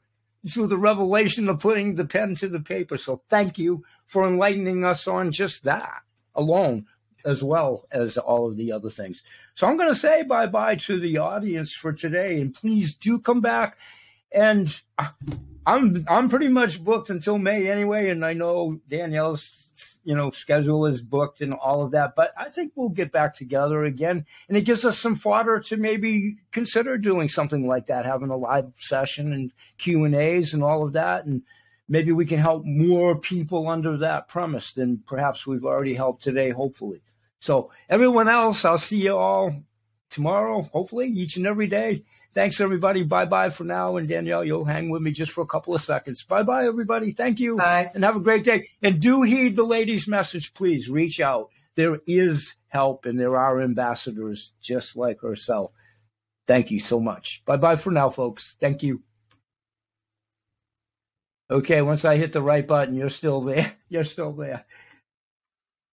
[0.50, 2.98] through the revelation of putting the pen to the paper.
[2.98, 6.02] So thank you for enlightening us on just that
[6.36, 6.86] alone,
[7.26, 9.24] as well as all of the other things.
[9.56, 13.20] So I'm going to say bye bye to the audience for today, and please do
[13.20, 13.78] come back.
[14.32, 15.10] And uh,
[15.66, 20.86] I'm I'm pretty much booked until May anyway, and I know Danielle's you know schedule
[20.86, 22.14] is booked and all of that.
[22.16, 25.78] But I think we'll get back together again, and it gives us some fodder to
[25.78, 30.64] maybe consider doing something like that, having a live session and Q and A's and
[30.64, 31.42] all of that, and
[31.90, 36.52] maybe we can help more people under that premise than perhaps we've already helped today.
[36.52, 37.02] Hopefully,
[37.46, 39.56] so everyone else, I'll see you all
[40.10, 40.64] tomorrow.
[40.64, 42.04] Hopefully, each and every day.
[42.34, 43.04] Thanks, everybody.
[43.04, 43.98] Bye bye for now.
[43.98, 46.24] And Danielle, you'll hang with me just for a couple of seconds.
[46.24, 47.12] Bye bye, everybody.
[47.12, 47.58] Thank you.
[47.58, 47.92] Bye.
[47.94, 48.70] And have a great day.
[48.82, 50.90] And do heed the lady's message, please.
[50.90, 51.52] Reach out.
[51.76, 55.70] There is help and there are ambassadors just like herself.
[56.48, 57.44] Thank you so much.
[57.46, 58.56] Bye bye for now, folks.
[58.60, 59.04] Thank you.
[61.52, 63.74] Okay, once I hit the right button, you're still there.
[63.88, 64.66] You're still there.